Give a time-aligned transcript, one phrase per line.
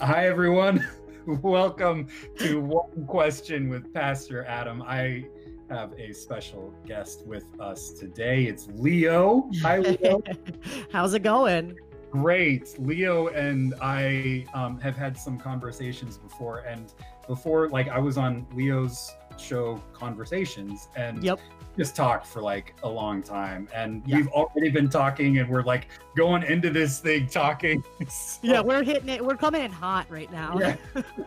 [0.00, 0.86] Hi, everyone.
[1.26, 2.08] Welcome
[2.38, 4.82] to One Question with Pastor Adam.
[4.82, 5.24] I
[5.70, 8.44] have a special guest with us today.
[8.44, 9.48] It's Leo.
[9.62, 10.20] Hi, Leo.
[10.92, 11.76] How's it going?
[12.10, 12.74] Great.
[12.78, 16.92] Leo and I um, have had some conversations before, and
[17.28, 21.40] before, like, I was on Leo's show Conversations, and Yep.
[21.76, 23.68] just talk for like a long time.
[23.74, 24.16] And Yeah.
[24.16, 27.82] we've already been talking, and we're like going into this thing talking.
[28.08, 29.24] So- Yeah, we're hitting it.
[29.24, 30.58] We're coming in hot right now.
[30.58, 30.76] Yeah.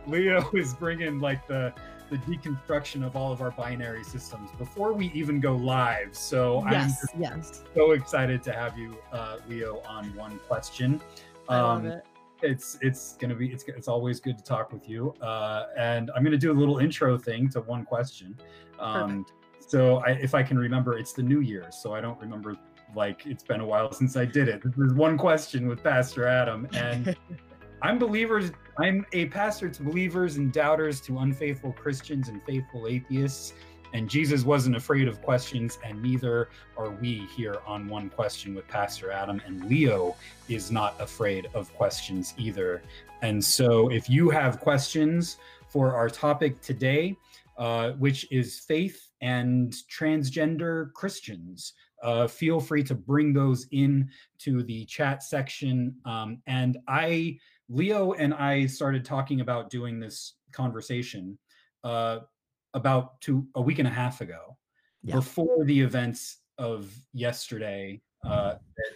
[0.08, 1.74] Leo is bringing like the
[2.10, 6.10] the deconstruction of all of our binary systems before we even go live.
[6.16, 7.64] So I'm yes, yes.
[7.74, 11.02] so excited to have you, uh, Leo, on one question.
[11.50, 12.06] I love Um, it.
[12.44, 15.14] It's it's gonna be it's it's always good to talk with you.
[15.22, 18.38] Uh, and I'm gonna do a little intro thing to one question.
[18.80, 19.26] Um,
[19.60, 22.58] so I, if I can remember, it's the New year, so I don't remember
[22.96, 24.62] like it's been a while since I did it.
[24.64, 27.16] This is one question with Pastor Adam, and
[27.82, 28.52] I'm believers.
[28.78, 33.54] I'm a pastor to believers and doubters, to unfaithful Christians and faithful atheists.
[33.94, 38.68] And Jesus wasn't afraid of questions, and neither are we here on One Question with
[38.68, 39.42] Pastor Adam.
[39.46, 40.16] And Leo
[40.50, 42.82] is not afraid of questions either.
[43.22, 47.16] And so, if you have questions for our topic today,
[47.58, 54.64] uh, which is faith and transgender Christians, uh, feel free to bring those in to
[54.64, 55.96] the chat section.
[56.06, 57.38] Um, and I
[57.70, 61.38] Leo and I started talking about doing this conversation
[61.84, 62.20] uh,
[62.74, 64.58] about two a week and a half ago,
[65.04, 65.16] Yeah.
[65.16, 68.92] before the events of yesterday uh, that,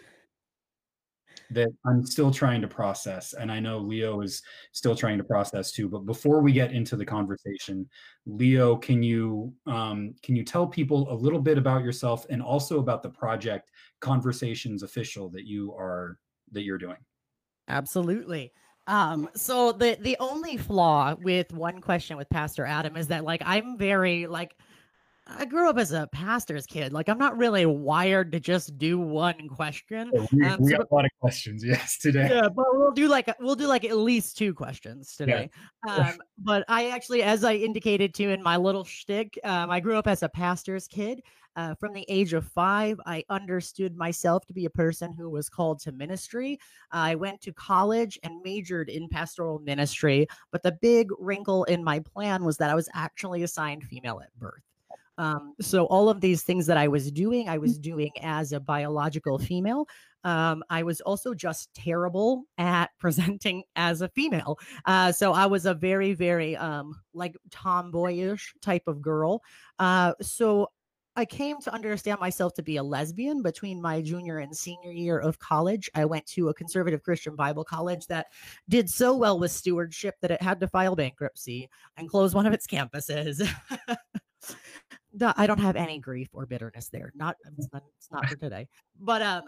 [1.49, 5.71] that I'm still trying to process, and I know Leo is still trying to process
[5.71, 5.89] too.
[5.89, 7.89] But before we get into the conversation,
[8.25, 12.79] Leo, can you um, can you tell people a little bit about yourself and also
[12.79, 16.17] about the project Conversations Official that you are
[16.51, 16.97] that you're doing?
[17.67, 18.51] Absolutely.
[18.87, 23.41] Um, so the the only flaw with one question with Pastor Adam is that like
[23.45, 24.55] I'm very like
[25.29, 26.93] I grew up as a pastor's kid.
[26.93, 30.09] Like I'm not really wired to just do one question.
[30.15, 32.29] So we, Um, we so got a lot of questions, yes, today.
[32.31, 35.49] yeah, but we'll do like we'll do like at least two questions today.
[35.85, 35.93] Yeah.
[35.95, 39.97] Um, but I actually, as I indicated to in my little shtick, um, I grew
[39.97, 41.21] up as a pastor's kid.
[41.57, 45.49] Uh, from the age of five, I understood myself to be a person who was
[45.49, 46.59] called to ministry.
[46.91, 51.99] I went to college and majored in pastoral ministry, but the big wrinkle in my
[51.99, 54.61] plan was that I was actually assigned female at birth.
[55.17, 58.59] Um, so all of these things that I was doing, I was doing as a
[58.59, 59.87] biological female.
[60.23, 64.59] Um, I was also just terrible at presenting as a female.
[64.85, 69.41] Uh, so I was a very, very um, like tomboyish type of girl.
[69.79, 70.69] Uh, so
[71.17, 75.17] I came to understand myself to be a lesbian between my junior and senior year
[75.17, 75.89] of college.
[75.95, 78.27] I went to a conservative Christian Bible college that
[78.69, 82.53] did so well with stewardship that it had to file bankruptcy and close one of
[82.53, 83.41] its campuses.
[85.19, 87.11] No, I don't have any grief or bitterness there.
[87.15, 88.67] Not it's not, it's not for today.
[88.99, 89.43] But um,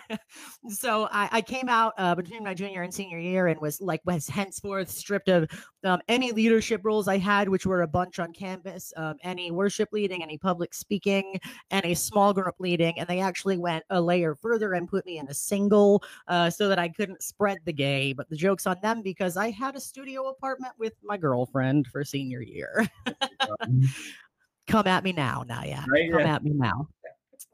[0.68, 4.00] so I, I came out uh, between my junior and senior year and was like
[4.04, 5.48] was henceforth stripped of
[5.84, 9.90] um, any leadership roles I had, which were a bunch on campus, um, any worship
[9.92, 11.38] leading, any public speaking,
[11.70, 15.28] any small group leading, and they actually went a layer further and put me in
[15.28, 18.12] a single uh, so that I couldn't spread the gay.
[18.12, 22.02] But the joke's on them because I had a studio apartment with my girlfriend for
[22.02, 22.88] senior year.
[24.66, 25.80] Come at me now, Naya.
[25.88, 26.34] Right, Come yeah.
[26.34, 26.88] at me now.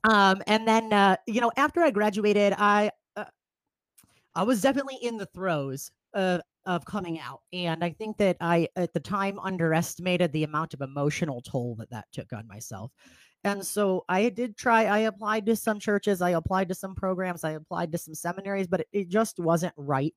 [0.04, 3.24] Um, and then uh, you know, after I graduated, I uh,
[4.34, 8.68] I was definitely in the throes of of coming out, and I think that I
[8.76, 12.90] at the time underestimated the amount of emotional toll that that took on myself.
[13.44, 14.84] And so I did try.
[14.84, 16.22] I applied to some churches.
[16.22, 17.42] I applied to some programs.
[17.42, 20.14] I applied to some seminaries, but it, it just wasn't right.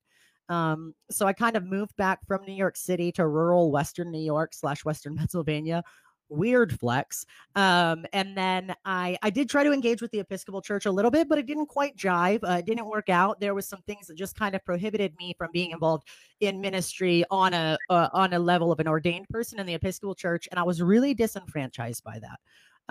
[0.48, 4.22] Um, so I kind of moved back from New York City to rural Western New
[4.22, 5.82] York slash Western Pennsylvania.
[6.28, 7.24] Weird flex.
[7.54, 11.10] Um, and then I I did try to engage with the Episcopal Church a little
[11.10, 12.40] bit, but it didn't quite jive.
[12.42, 13.38] Uh, it didn't work out.
[13.38, 16.08] There was some things that just kind of prohibited me from being involved
[16.40, 20.14] in ministry on a uh, on a level of an ordained person in the Episcopal
[20.14, 22.40] Church, and I was really disenfranchised by that.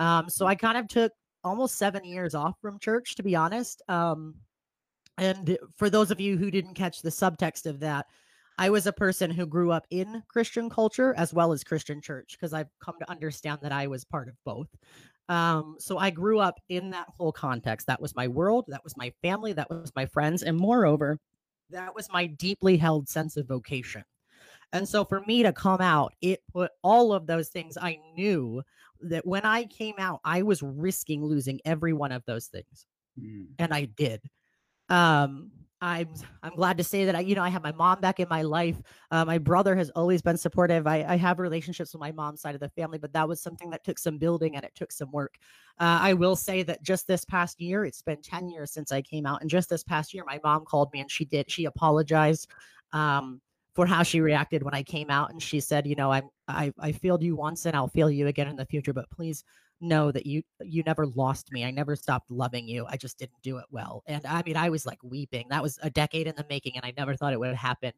[0.02, 1.12] Um, so I kind of took
[1.44, 3.82] almost seven years off from church, to be honest.
[3.88, 4.34] Um,
[5.18, 8.06] and for those of you who didn't catch the subtext of that,
[8.58, 12.32] I was a person who grew up in Christian culture as well as Christian church
[12.32, 14.68] because I've come to understand that I was part of both.
[15.28, 17.86] Um, so I grew up in that whole context.
[17.88, 21.18] That was my world, that was my family, that was my friends, and moreover,
[21.70, 24.04] that was my deeply held sense of vocation.
[24.72, 28.62] And so for me to come out, it put all of those things I knew
[29.00, 32.86] that when I came out, I was risking losing every one of those things
[33.18, 33.56] Mm.
[33.58, 34.22] and I did.
[34.88, 35.52] Um,
[35.86, 36.08] I'm
[36.42, 38.42] I'm glad to say that I, you know, I have my mom back in my
[38.42, 38.76] life.
[39.12, 40.86] Uh, my brother has always been supportive.
[40.86, 43.70] I, I have relationships with my mom's side of the family, but that was something
[43.70, 45.36] that took some building and it took some work.
[45.78, 49.00] Uh, I will say that just this past year, it's been 10 years since I
[49.00, 51.66] came out, and just this past year, my mom called me and she did she
[51.66, 52.48] apologized
[52.92, 53.40] um,
[53.74, 56.72] for how she reacted when I came out, and she said, you know, I'm I
[56.80, 59.44] I failed you once and I'll fail you again in the future, but please
[59.80, 61.64] know that you you never lost me.
[61.64, 62.86] I never stopped loving you.
[62.88, 64.02] I just didn't do it well.
[64.06, 65.46] And I mean, I was like weeping.
[65.50, 67.92] That was a decade in the making, and I never thought it would happen.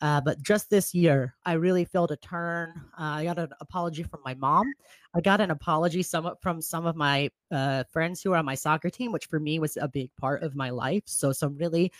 [0.00, 2.74] Uh, but just this year, I really felt a turn.
[2.98, 4.72] Uh, I got an apology from my mom.
[5.14, 8.56] I got an apology some from some of my uh, friends who are on my
[8.56, 11.04] soccer team, which for me was a big part of my life.
[11.06, 11.92] So some really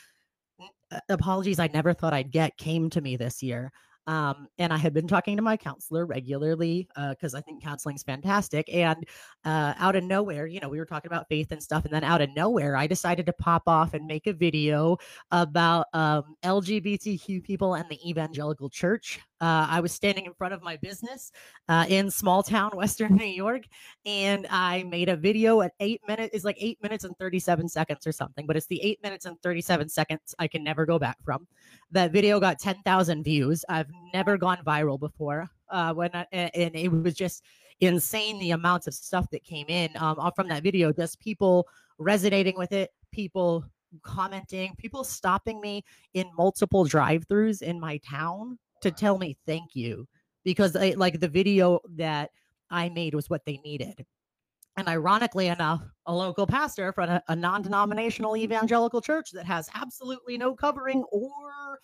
[0.91, 3.73] uh, apologies I never thought I'd get came to me this year.
[4.07, 7.97] Um, and I had been talking to my counselor regularly because uh, I think counseling
[7.97, 8.73] is fantastic.
[8.73, 9.05] And
[9.45, 11.85] uh, out of nowhere, you know, we were talking about faith and stuff.
[11.85, 14.97] And then out of nowhere, I decided to pop off and make a video
[15.31, 19.21] about um, LGBTQ people and the evangelical church.
[19.41, 21.33] Uh, I was standing in front of my business
[21.69, 23.63] uh, in small town Western New York,
[24.07, 26.35] and I made a video at eight minutes.
[26.35, 29.27] It's like eight minutes and thirty seven seconds or something, but it's the eight minutes
[29.27, 31.47] and thirty seven seconds I can never go back from.
[31.91, 33.65] That video got ten thousand views.
[33.69, 35.49] I've never gone viral before.
[35.69, 37.43] Uh, when I, and it was just
[37.81, 40.93] insane the amounts of stuff that came in um, from that video.
[40.93, 41.67] Just people
[41.99, 43.65] resonating with it, people
[44.03, 45.85] commenting, people stopping me
[46.15, 50.07] in multiple drive-throughs in my town to tell me thank you
[50.45, 52.31] because I, like the video that
[52.71, 54.05] I made was what they needed.
[54.77, 59.69] And ironically enough, a local pastor from a, a non denominational evangelical church that has
[59.75, 61.81] absolutely no covering or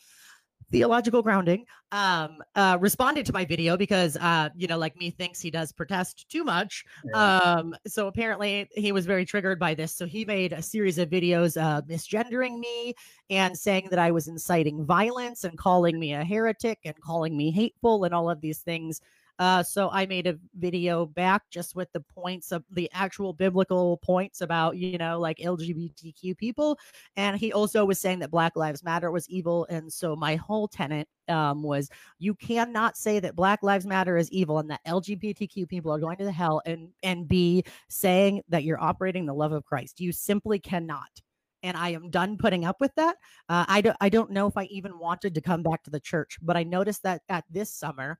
[0.70, 5.40] theological grounding um uh responded to my video because uh you know like me thinks
[5.40, 7.38] he does protest too much yeah.
[7.38, 11.11] um so apparently he was very triggered by this so he made a series of
[11.11, 12.94] videos uh misgendering me
[13.28, 17.50] and saying that i was inciting violence and calling me a heretic and calling me
[17.50, 19.00] hateful and all of these things
[19.41, 23.97] uh, so I made a video back just with the points of the actual biblical
[23.97, 26.79] points about, you know, like LGBTQ people.
[27.17, 29.67] And he also was saying that Black Lives Matter was evil.
[29.71, 31.89] And so my whole tenant um, was
[32.19, 36.19] you cannot say that Black Lives Matter is evil and that LGBTQ people are going
[36.19, 40.01] to the hell and and be saying that you're operating the love of Christ.
[40.01, 41.23] You simply cannot
[41.63, 43.17] and I am done putting up with that.
[43.49, 46.01] Uh, I don't I don't know if I even wanted to come back to the
[46.01, 48.19] church, but I noticed that at this summer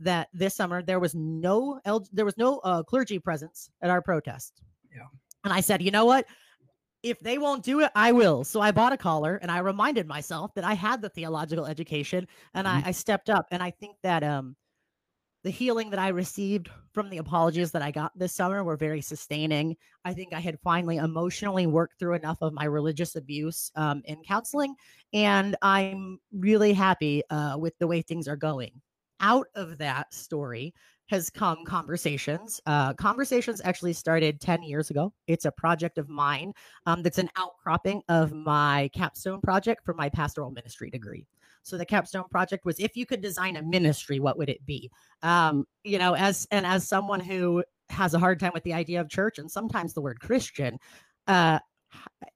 [0.00, 1.80] that this summer there was no
[2.12, 4.62] there was no uh, clergy presence at our protest.
[4.94, 5.06] Yeah.
[5.44, 6.26] And I said, you know what?
[7.02, 8.44] If they won't do it, I will.
[8.44, 12.26] So I bought a collar and I reminded myself that I had the theological education
[12.54, 12.86] and mm-hmm.
[12.86, 13.46] I, I stepped up.
[13.50, 14.56] And I think that um
[15.42, 19.00] the healing that I received from the apologies that I got this summer were very
[19.00, 19.74] sustaining.
[20.04, 24.22] I think I had finally emotionally worked through enough of my religious abuse um, in
[24.22, 24.74] counseling,
[25.14, 28.82] and I'm really happy uh, with the way things are going
[29.20, 30.74] out of that story
[31.10, 32.60] has come conversations.
[32.66, 35.12] Uh, conversations actually started 10 years ago.
[35.26, 36.52] It's a project of mine
[36.86, 41.26] um, that's an outcropping of my capstone project for my pastoral ministry degree.
[41.62, 44.90] So the capstone project was if you could design a ministry, what would it be?
[45.22, 49.00] Um, you know, as and as someone who has a hard time with the idea
[49.00, 50.78] of church and sometimes the word Christian,
[51.26, 51.58] uh,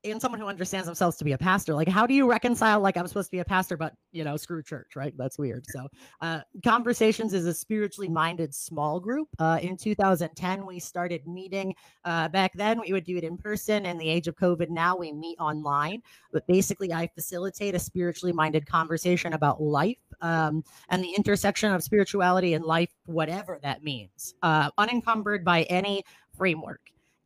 [0.05, 2.97] and someone who understands themselves to be a pastor like how do you reconcile like
[2.97, 5.14] i'm supposed to be a pastor but you know screw church right?
[5.17, 5.64] That's weird.
[5.69, 5.88] So
[6.21, 9.28] uh, conversations is a spiritually minded small group.
[9.38, 11.75] Uh, in 2010 we started meeting
[12.05, 13.87] uh, back then we would do it in person.
[13.87, 16.02] In the age of covid now we meet online.
[16.33, 21.83] But basically i facilitate a spiritually minded conversation about life um, and the intersection of
[21.83, 26.05] spirituality and life whatever that means uh, unencumbered by any
[26.37, 26.81] framework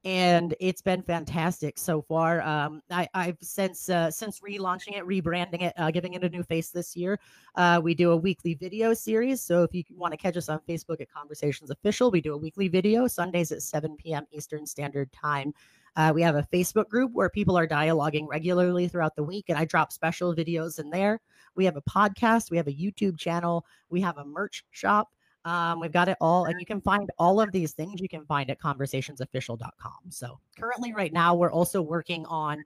[0.04, 2.40] and it's been fantastic so far.
[2.42, 6.42] Um, I, have since uh, since relaunching it, rebranding it, uh, giving it a new
[6.42, 7.18] face this year.
[7.56, 9.42] Uh, we do a weekly video series.
[9.42, 12.38] So if you want to catch us on Facebook at Conversations Official, we do a
[12.38, 14.24] weekly video Sundays at 7 p.m.
[14.30, 15.52] Eastern Standard Time.
[15.96, 19.58] Uh, we have a Facebook group where people are dialoguing regularly throughout the week, and
[19.58, 21.20] I drop special videos in there.
[21.56, 25.08] We have a podcast, we have a YouTube channel, we have a merch shop.
[25.44, 28.24] Um, we've got it all, and you can find all of these things you can
[28.26, 30.10] find at conversationsofficial.com.
[30.10, 32.64] So, currently, right now, we're also working on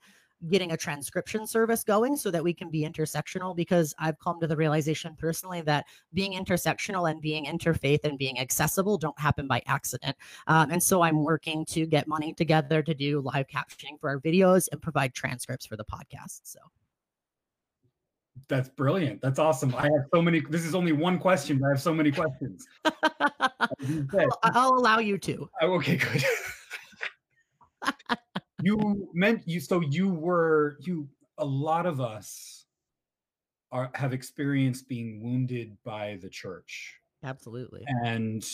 [0.48, 4.46] getting a transcription service going so that we can be intersectional because I've come to
[4.46, 9.62] the realization personally that being intersectional and being interfaith and being accessible don't happen by
[9.66, 10.16] accident.
[10.48, 14.18] Um, and so I'm working to get money together to do live captioning for our
[14.18, 16.40] videos and provide transcripts for the podcast.
[16.42, 16.58] So
[18.48, 19.20] that's brilliant.
[19.20, 19.74] That's awesome.
[19.74, 20.40] I have so many.
[20.40, 22.66] This is only one question, but I have so many questions.
[22.84, 25.48] I'll, I'll, allow you to.
[25.60, 26.24] Oh, okay, good.
[28.62, 29.60] you meant you.
[29.60, 31.08] So you were you
[31.38, 32.66] a lot of us
[33.70, 37.84] are have experienced being wounded by the church Absolutely.
[38.04, 38.44] and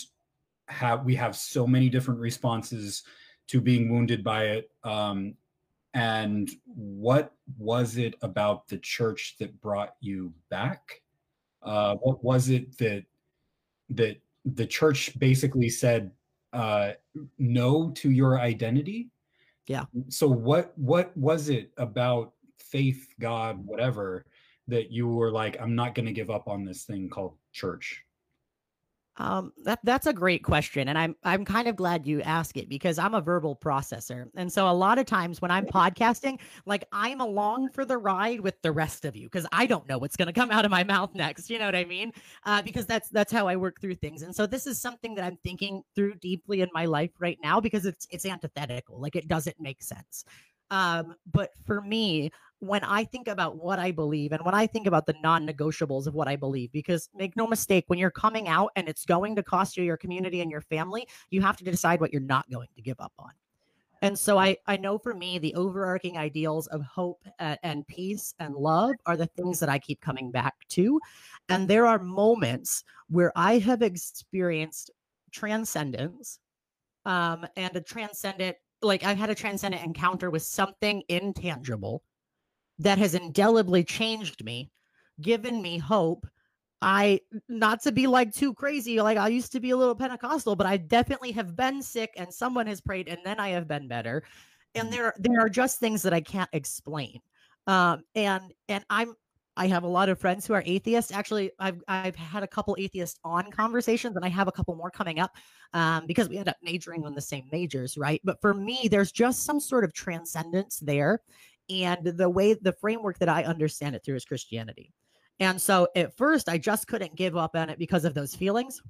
[0.67, 3.03] have we have so many different responses
[3.47, 5.33] to being wounded by it um
[5.93, 11.01] and what was it about the church that brought you back?
[11.61, 13.05] Uh what was it that
[13.89, 16.11] that the church basically said
[16.53, 16.91] uh
[17.37, 19.09] no to your identity?
[19.69, 19.85] Yeah.
[20.07, 24.25] so what what was it about faith god whatever
[24.67, 28.03] that you were like i'm not going to give up on this thing called church
[29.19, 32.69] Um, that that's a great question, and I'm I'm kind of glad you ask it
[32.69, 36.85] because I'm a verbal processor, and so a lot of times when I'm podcasting, like
[36.93, 40.15] I'm along for the ride with the rest of you because I don't know what's
[40.15, 41.49] going to come out of my mouth next.
[41.49, 42.13] You know what I mean?
[42.45, 45.25] Uh, because that's that's how I work through things, and so this is something that
[45.25, 49.27] I'm thinking through deeply in my life right now because it's it's antithetical, like it
[49.27, 50.23] doesn't make sense.
[50.71, 54.85] Um, but for me, when I think about what I believe and when I think
[54.85, 58.47] about the non negotiables of what I believe, because make no mistake, when you're coming
[58.47, 61.63] out and it's going to cost you your community and your family, you have to
[61.63, 63.31] decide what you're not going to give up on.
[64.01, 68.33] And so I, I know for me, the overarching ideals of hope and, and peace
[68.39, 70.99] and love are the things that I keep coming back to.
[71.49, 74.91] And there are moments where I have experienced
[75.31, 76.39] transcendence
[77.05, 82.01] um, and a transcendent, like I've had a transcendent encounter with something intangible
[82.79, 84.71] that has indelibly changed me,
[85.21, 86.27] given me hope.
[86.81, 87.19] I
[87.49, 90.65] not to be like too crazy, like I used to be a little Pentecostal, but
[90.65, 94.23] I definitely have been sick and someone has prayed and then I have been better.
[94.75, 97.19] And there there are just things that I can't explain.
[97.67, 99.13] Um and and I'm
[99.57, 101.11] I have a lot of friends who are atheists.
[101.11, 104.89] Actually, I've I've had a couple atheists on conversations, and I have a couple more
[104.89, 105.35] coming up
[105.73, 108.21] um, because we end up majoring on the same majors, right?
[108.23, 111.19] But for me, there's just some sort of transcendence there
[111.69, 114.91] and the way the framework that I understand it through is Christianity.
[115.39, 118.81] And so at first I just couldn't give up on it because of those feelings.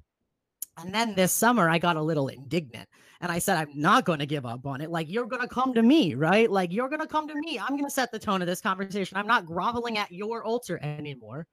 [0.78, 2.88] And then this summer I got a little indignant
[3.20, 4.90] and I said, I'm not going to give up on it.
[4.90, 6.50] Like, you're going to come to me, right?
[6.50, 7.58] Like, you're going to come to me.
[7.58, 9.18] I'm going to set the tone of this conversation.
[9.18, 11.46] I'm not groveling at your altar anymore.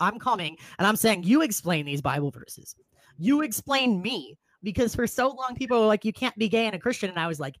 [0.00, 2.74] I'm coming and I'm saying, you explain these Bible verses.
[3.16, 6.74] You explain me because for so long people were like, you can't be gay and
[6.74, 7.10] a Christian.
[7.10, 7.56] And I was like,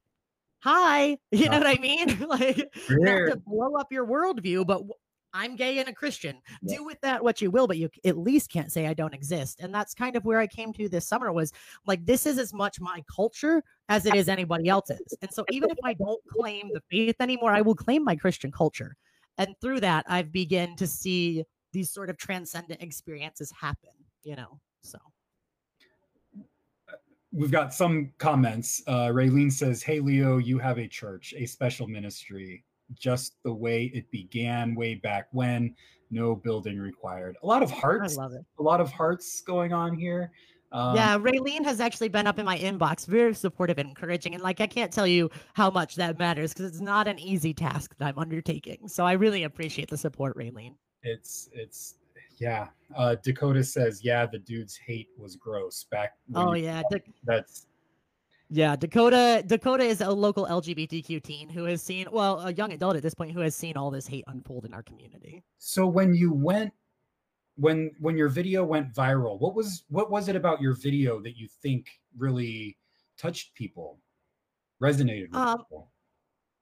[0.64, 2.08] hi you know what i mean?
[2.28, 4.82] Like not to blow up your worldview but
[5.34, 6.40] i'm gay and a christian.
[6.62, 6.78] Yeah.
[6.78, 9.60] do with that what you will but you at least can't say i don't exist
[9.60, 11.52] and that's kind of where i came to this summer was
[11.86, 15.70] like this is as much my culture as it is anybody else's and so even
[15.70, 18.96] if i don't claim the faith anymore i will claim my christian culture
[19.36, 23.90] and through that i've begun to see these sort of transcendent experiences happen
[24.22, 24.58] you know
[27.34, 28.82] we've got some comments.
[28.86, 32.64] Uh, Raylene says, "Hey Leo, you have a church, a special ministry,
[32.94, 35.74] just the way it began way back when.
[36.10, 37.36] No building required.
[37.42, 38.16] A lot of hearts.
[38.16, 40.30] i love it A lot of hearts going on here.
[40.72, 44.34] Um, yeah, Raylene has actually been up in my inbox, very supportive and encouraging.
[44.34, 47.54] And like, I can't tell you how much that matters because it's not an easy
[47.54, 48.88] task that I'm undertaking.
[48.88, 50.74] So I really appreciate the support, Raylene.
[51.02, 51.94] it's it's
[52.38, 52.68] yeah.
[52.96, 57.66] Uh, Dakota says, "Yeah, the dude's hate was gross back." Oh yeah, Da- that's
[58.50, 58.76] yeah.
[58.76, 63.02] Dakota, Dakota is a local LGBTQ teen who has seen, well, a young adult at
[63.02, 65.42] this point who has seen all this hate unfold in our community.
[65.58, 65.86] so.
[65.86, 66.72] When you went,
[67.56, 71.36] when when your video went viral, what was what was it about your video that
[71.36, 71.86] you think
[72.16, 72.76] really
[73.16, 73.98] touched people,
[74.80, 75.90] resonated with Um, people?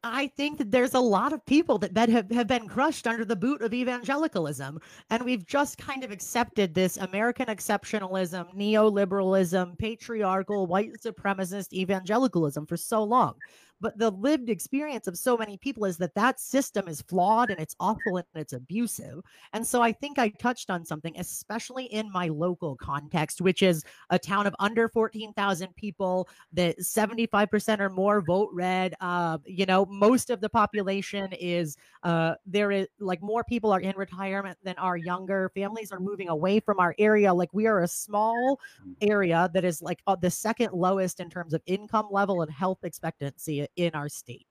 [0.04, 3.36] I think that there's a lot of people that, have, have been crushed under the
[3.36, 4.80] boot of evangelicalism.
[5.10, 12.76] And we've just kind of accepted this American exceptionalism, neoliberalism, patriarchal, white supremacist evangelicalism for
[12.76, 13.34] so long.
[13.82, 17.58] But the lived experience of so many people is that that system is flawed and
[17.58, 19.24] it's awful and it's abusive.
[19.52, 23.82] And so I think I touched on something, especially in my local context, which is
[24.10, 28.94] a town of under 14,000 people that 75% or more vote red.
[29.00, 33.80] Uh, you know, most of the population is uh, there is like more people are
[33.80, 35.50] in retirement than are younger.
[35.56, 37.34] Families are moving away from our area.
[37.34, 38.60] Like we are a small
[39.00, 42.78] area that is like uh, the second lowest in terms of income level and health
[42.84, 44.46] expectancy in our state.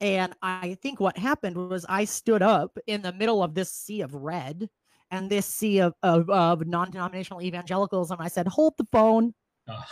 [0.00, 4.02] And I think what happened was I stood up in the middle of this sea
[4.02, 4.68] of red
[5.10, 8.18] and this sea of, of, of non-denominational evangelicalism.
[8.20, 9.32] I said, hold the phone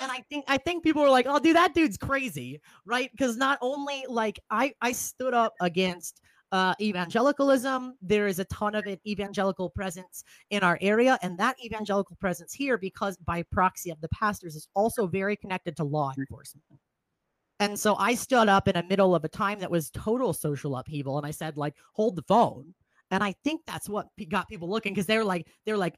[0.01, 3.37] and i think i think people were like oh dude that dude's crazy right because
[3.37, 6.21] not only like i i stood up against
[6.53, 11.57] uh evangelicalism there is a ton of it evangelical presence in our area and that
[11.65, 16.13] evangelical presence here because by proxy of the pastors is also very connected to law
[16.17, 16.65] enforcement
[17.61, 20.77] And so I stood up in the middle of a time that was total social
[20.77, 22.75] upheaval and I said, like, hold the phone.
[23.11, 25.95] And I think that's what got people looking because they were like, they're like,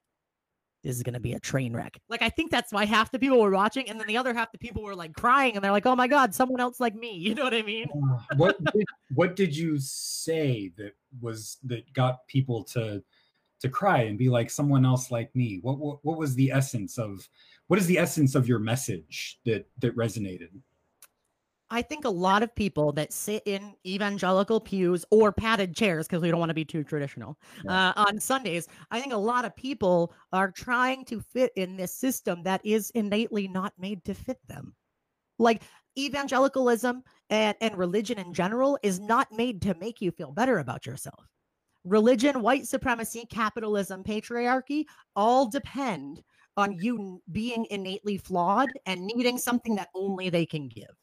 [0.82, 1.98] this is going to be a train wreck.
[2.08, 3.88] Like, I think that's why half the people were watching.
[3.88, 6.06] And then the other half the people were like crying and they're like, oh my
[6.06, 7.16] God, someone else like me.
[7.26, 7.88] You know what I mean?
[8.36, 13.02] What, did, what did you say that was, that got people to,
[13.60, 15.58] to cry and be like someone else like me?
[15.62, 17.28] What, what, what was the essence of,
[17.66, 20.50] what is the essence of your message that, that resonated?
[21.68, 26.23] I think a lot of people that sit in evangelical pews or padded chairs, because
[26.23, 27.88] we don't want to be too traditional, yeah.
[27.88, 31.92] uh, on Sundays, I think a lot of people are trying to fit in this
[31.92, 34.75] system that is innately not made to fit them.
[35.38, 35.62] Like
[35.99, 40.87] evangelicalism and, and religion in general is not made to make you feel better about
[40.87, 41.26] yourself.
[41.85, 44.85] Religion, white supremacy, capitalism, patriarchy
[45.16, 46.23] all depend
[46.56, 50.94] on you being innately flawed and needing something that only they can give.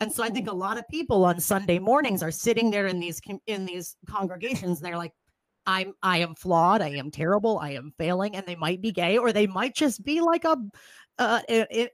[0.00, 3.00] And so I think a lot of people on Sunday mornings are sitting there in
[3.00, 5.12] these in these congregations and they're like,
[5.66, 9.18] I'm I am flawed, I am terrible, I am failing, and they might be gay,
[9.18, 10.56] or they might just be like a
[11.18, 11.40] uh,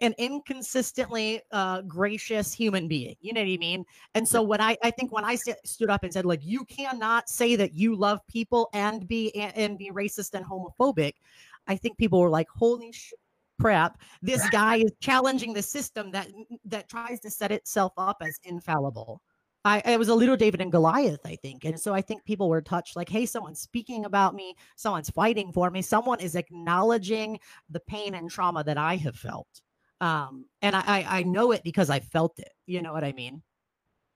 [0.01, 3.17] an inconsistently uh, gracious human being.
[3.21, 3.85] You know what I mean?
[4.15, 6.65] And so when I, I think when I st- stood up and said like you
[6.65, 11.15] cannot say that you love people and be and be racist and homophobic,
[11.67, 13.19] I think people were like, holy shit,
[13.61, 14.01] crap.
[14.23, 16.29] This guy is challenging the system that
[16.65, 19.21] that tries to set itself up as infallible.
[19.65, 21.65] I it was a little David and Goliath, I think.
[21.65, 25.53] And so I think people were touched like, hey, someone's speaking about me, someone's fighting
[25.53, 27.39] for me, someone is acknowledging
[27.71, 29.49] the pain and trauma that I have felt.
[30.01, 32.53] Um, and I, I know it because I felt it.
[32.67, 33.43] You know what I mean?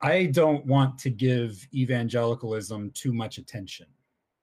[0.00, 3.86] I don't want to give evangelicalism too much attention.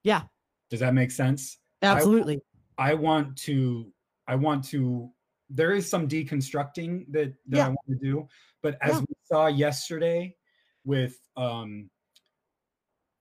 [0.02, 0.22] Yeah.
[0.70, 1.58] Does that make sense?
[1.82, 2.40] Absolutely.
[2.78, 3.92] I, I want to
[4.30, 5.10] I want to
[5.50, 7.66] there is some deconstructing that, that yeah.
[7.66, 8.28] I want to do.
[8.62, 9.00] But as yeah.
[9.00, 10.36] we saw yesterday
[10.84, 11.90] with um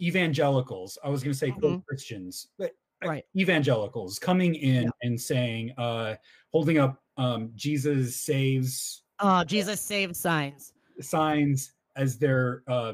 [0.01, 1.79] evangelicals, I was gonna say mm-hmm.
[1.87, 2.71] Christians, but
[3.03, 3.25] uh, right.
[3.35, 4.89] evangelicals coming in yeah.
[5.01, 6.15] and saying, uh
[6.51, 10.73] holding up um Jesus saves uh Jesus saves signs.
[11.01, 12.93] Signs as their uh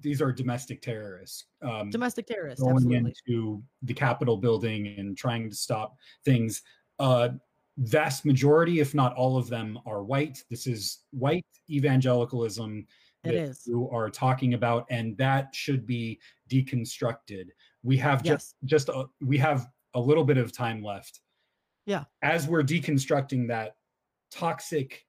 [0.00, 1.44] these are domestic terrorists.
[1.60, 3.14] Um, domestic terrorists going absolutely.
[3.28, 6.62] into the Capitol building and trying to stop things
[7.02, 7.30] uh,
[7.78, 10.42] vast majority, if not all of them, are white.
[10.48, 12.86] This is white evangelicalism
[13.24, 13.62] that is.
[13.66, 17.46] you are talking about, and that should be deconstructed.
[17.82, 18.54] We have yes.
[18.64, 21.20] just just a, we have a little bit of time left.
[21.84, 22.04] Yeah.
[22.22, 23.76] As we're deconstructing that
[24.30, 25.04] toxic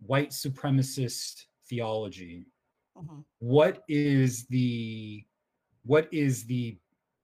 [0.00, 2.46] white supremacist theology,
[2.98, 3.20] mm-hmm.
[3.38, 5.24] what is the
[5.84, 6.76] what is the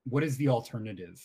[0.05, 1.21] what is the alternative?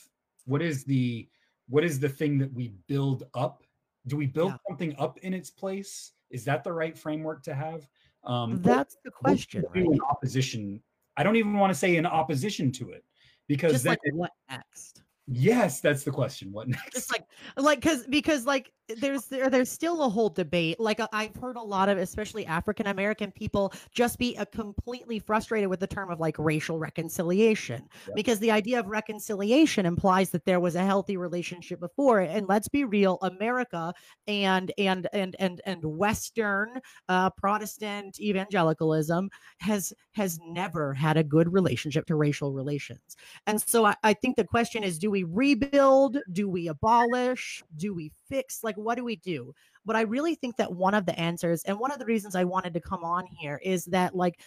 [0.45, 1.27] What is the
[1.69, 3.63] what is the thing that we build up?
[4.08, 4.58] Do we build yeah.
[4.69, 6.12] something up in its place?
[6.30, 7.88] Is that the right framework to have?
[8.23, 9.86] Um that's the question right?
[9.86, 10.82] in opposition.
[11.17, 13.03] I don't even want to say in opposition to it
[13.47, 16.51] because Just like what next Yes, that's the question.
[16.53, 16.93] What next?
[16.93, 17.25] Just like,
[17.57, 20.79] like, because because like there's there there's still a whole debate.
[20.79, 25.69] Like I've heard a lot of, especially African American people, just be a completely frustrated
[25.69, 28.15] with the term of like racial reconciliation, yep.
[28.15, 32.21] because the idea of reconciliation implies that there was a healthy relationship before.
[32.21, 33.93] And let's be real, America
[34.27, 41.51] and and and and and Western uh, Protestant evangelicalism has has never had a good
[41.51, 43.17] relationship to racial relations.
[43.45, 46.17] And so I, I think the question is, do we we rebuild?
[46.32, 47.63] Do we abolish?
[47.75, 48.63] Do we fix?
[48.63, 49.53] Like, what do we do?
[49.86, 52.43] But I really think that one of the answers, and one of the reasons I
[52.43, 54.39] wanted to come on here, is that like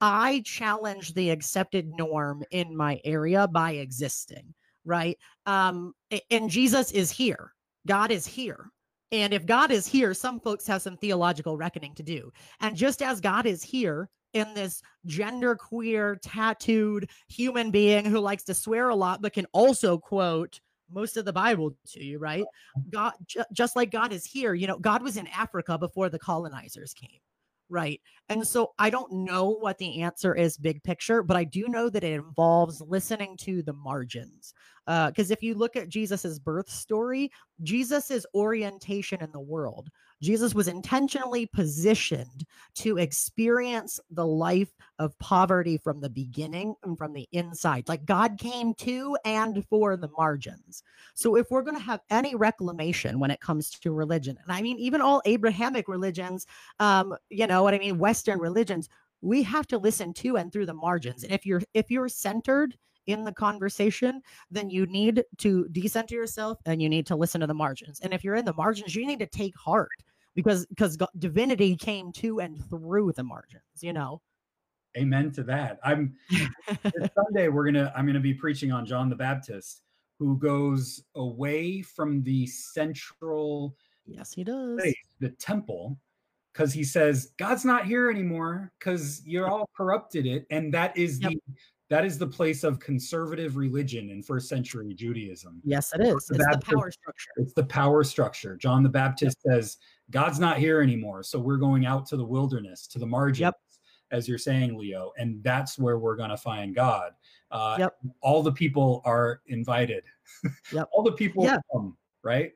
[0.00, 4.54] I challenge the accepted norm in my area by existing,
[4.84, 5.18] right?
[5.46, 5.92] Um,
[6.30, 7.52] and Jesus is here.
[7.86, 8.70] God is here.
[9.12, 12.30] And if God is here, some folks have some theological reckoning to do.
[12.60, 18.44] And just as God is here, in this gender queer tattooed human being who likes
[18.44, 22.44] to swear a lot but can also quote most of the bible to you right?
[22.90, 26.18] God ju- just like god is here you know god was in africa before the
[26.18, 27.20] colonizers came
[27.70, 28.00] right?
[28.30, 31.88] And so i don't know what the answer is big picture but i do know
[31.88, 34.54] that it involves listening to the margins
[34.86, 37.30] because uh, if you look at jesus's birth story
[37.62, 39.88] jesus's orientation in the world
[40.20, 42.44] Jesus was intentionally positioned
[42.76, 47.88] to experience the life of poverty from the beginning and from the inside.
[47.88, 50.82] Like God came to and for the margins.
[51.14, 54.62] So if we're going to have any reclamation when it comes to religion, and I
[54.62, 56.46] mean, even all Abrahamic religions,
[56.80, 58.88] um, you know what I mean, Western religions,
[59.20, 61.24] we have to listen to and through the margins.
[61.24, 62.76] And if you're if you're centered
[63.06, 67.46] in the conversation, then you need to decenter yourself and you need to listen to
[67.46, 68.00] the margins.
[68.00, 69.88] And if you're in the margins, you need to take heart
[70.38, 74.22] because because divinity came to and through the margins you know
[74.96, 76.14] amen to that i'm
[77.16, 79.82] sunday we're gonna i'm gonna be preaching on john the baptist
[80.20, 83.74] who goes away from the central
[84.06, 85.98] yes he does place, the temple
[86.52, 91.18] because he says god's not here anymore because you're all corrupted it and that is
[91.20, 91.32] yep.
[91.32, 91.40] the
[91.90, 95.62] that is the place of conservative religion in first century Judaism.
[95.64, 96.26] Yes, it is.
[96.26, 97.30] The it's Baptist, the power structure.
[97.38, 98.56] It's the power structure.
[98.56, 99.54] John the Baptist yep.
[99.54, 99.78] says,
[100.10, 101.22] God's not here anymore.
[101.22, 103.54] So we're going out to the wilderness, to the margins, yep.
[104.10, 105.12] as you're saying, Leo.
[105.18, 107.12] And that's where we're going to find God.
[107.50, 107.96] Uh, yep.
[108.20, 110.04] All the people are invited.
[110.72, 110.90] Yep.
[110.92, 111.56] all the people yeah.
[111.72, 112.52] come, right?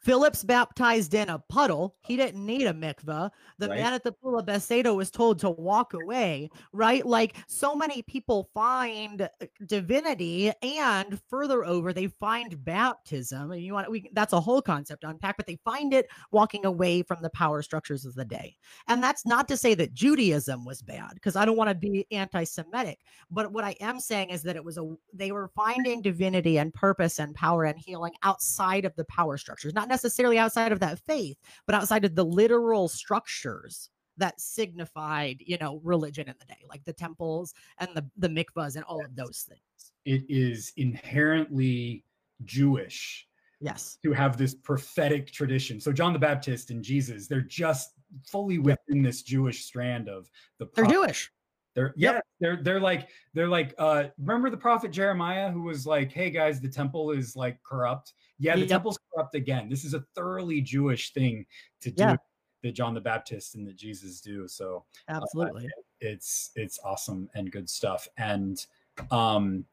[0.00, 1.94] Philip's baptized in a puddle.
[2.06, 3.30] He didn't need a mikvah.
[3.58, 3.78] The right.
[3.78, 7.04] man at the pool of Bethsaida was told to walk away, right?
[7.04, 9.28] Like so many people find uh,
[9.66, 13.52] divinity and further over, they find baptism.
[13.52, 16.64] And you want we that's a whole concept to unpack, but they find it walking
[16.64, 18.56] away from the power structures of the day.
[18.88, 22.06] And that's not to say that Judaism was bad, because I don't want to be
[22.10, 22.98] anti-Semitic.
[23.30, 26.72] But what I am saying is that it was a they were finding divinity and
[26.72, 30.98] purpose and power and healing outside of the power structures, not necessarily outside of that
[31.00, 36.60] faith, but outside of the literal structures that signified, you know, religion in the day,
[36.68, 39.92] like the temples and the the mikvahs and all of those things.
[40.04, 42.04] It is inherently
[42.44, 43.26] Jewish.
[43.62, 43.98] Yes.
[44.04, 45.80] To have this prophetic tradition.
[45.80, 47.90] So John the Baptist and Jesus, they're just
[48.26, 50.88] fully within this Jewish strand of the prophet.
[50.88, 51.30] They're Jewish.
[51.74, 56.10] They're yeah, they're they're like they're like uh remember the prophet Jeremiah who was like,
[56.10, 58.68] "Hey guys, the temple is like corrupt." Yeah, the yep.
[58.68, 59.68] temple's corrupt again.
[59.68, 61.46] This is a thoroughly Jewish thing
[61.82, 62.16] to do yeah.
[62.62, 64.48] that John the Baptist and that Jesus do.
[64.48, 68.08] So uh, absolutely, uh, it's it's awesome and good stuff.
[68.16, 68.64] And
[69.12, 69.64] um,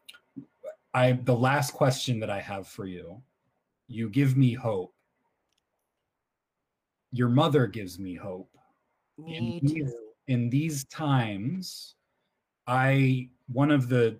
[0.93, 3.21] I the last question that I have for you,
[3.87, 4.93] you give me hope.
[7.11, 8.51] Your mother gives me hope.
[9.17, 11.95] Me too in these times,
[12.67, 14.17] I one of the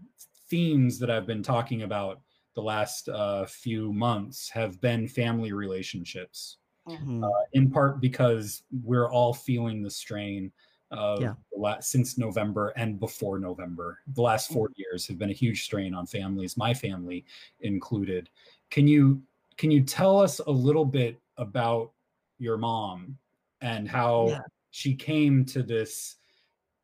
[0.49, 2.21] themes that I've been talking about
[2.55, 6.57] the last uh, few months have been family relationships.
[6.87, 7.21] Mm-hmm.
[7.21, 10.53] Uh, in part because we're all feeling the strain
[10.89, 11.33] of yeah.
[11.51, 13.99] the last, since November and before November.
[14.15, 14.73] The last 4 mm-hmm.
[14.77, 17.25] years have been a huge strain on families, my family
[17.59, 18.29] included.
[18.71, 19.21] Can you
[19.57, 21.91] can you tell us a little bit about
[22.39, 23.17] your mom
[23.59, 26.17] and how yeah she came to this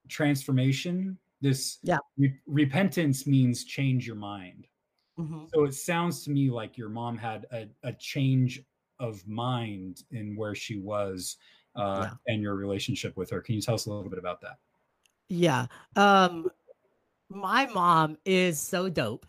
[0.09, 1.17] transformation.
[1.41, 1.97] This yeah.
[2.17, 4.67] re- repentance means change your mind.
[5.19, 5.43] Mm-hmm.
[5.53, 8.63] so it sounds to me like your mom had a, a change
[8.99, 11.37] of mind in where she was
[11.75, 12.33] uh, yeah.
[12.33, 13.39] and your relationship with her.
[13.39, 14.57] Can you tell us a little bit about that?
[15.29, 15.67] Yeah.
[15.95, 16.49] Um
[17.33, 19.25] my mom is so dope.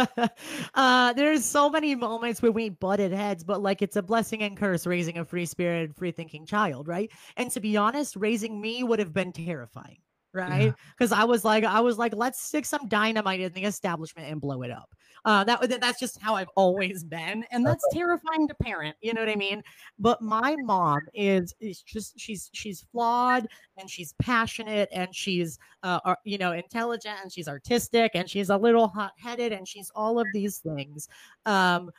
[0.74, 4.56] uh, there's so many moments where we butted heads, but like it's a blessing and
[4.56, 7.10] curse raising a free spirited, free thinking child, right?
[7.36, 9.98] And to be honest, raising me would have been terrifying
[10.38, 10.74] right?
[10.96, 11.22] Because yeah.
[11.22, 14.62] I was like, I was like, let's stick some dynamite in the establishment and blow
[14.62, 14.94] it up.
[15.24, 18.96] Uh, that that's just how I've always been, and that's terrifying to parent.
[19.00, 19.62] You know what I mean?
[19.98, 23.46] But my mom is is just she's she's flawed
[23.78, 28.56] and she's passionate and she's uh you know intelligent and she's artistic and she's a
[28.56, 31.08] little hot headed and she's all of these things.
[31.46, 31.90] Um,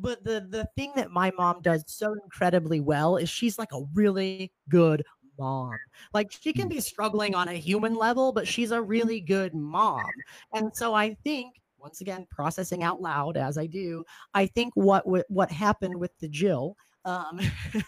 [0.00, 3.84] but the the thing that my mom does so incredibly well is she's like a
[3.94, 5.04] really good
[5.38, 5.76] mom.
[6.12, 10.04] Like she can be struggling on a human level, but she's a really good mom.
[10.52, 15.04] And so I think once again processing out loud as I do, I think what
[15.30, 17.40] what happened with the Jill um,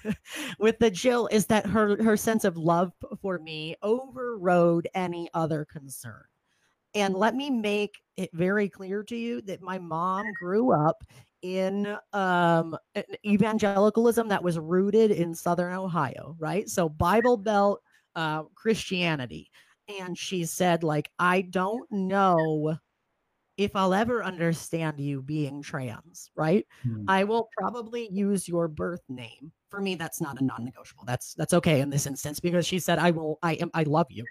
[0.58, 5.64] with the Jill is that her her sense of love for me overrode any other
[5.64, 6.24] concern.
[6.94, 11.04] And let me make it very clear to you that my mom grew up
[11.42, 12.76] in um,
[13.24, 16.68] evangelicalism that was rooted in Southern Ohio, right?
[16.68, 17.82] So Bible Belt
[18.14, 19.50] uh, Christianity.
[20.00, 22.76] And she said, like, I don't know
[23.56, 26.66] if I'll ever understand you being trans, right?
[26.82, 27.04] Hmm.
[27.08, 29.52] I will probably use your birth name.
[29.70, 31.04] For me, that's not a non-negotiable.
[31.06, 34.06] That's that's okay in this instance because she said, I will, I am, I love
[34.10, 34.24] you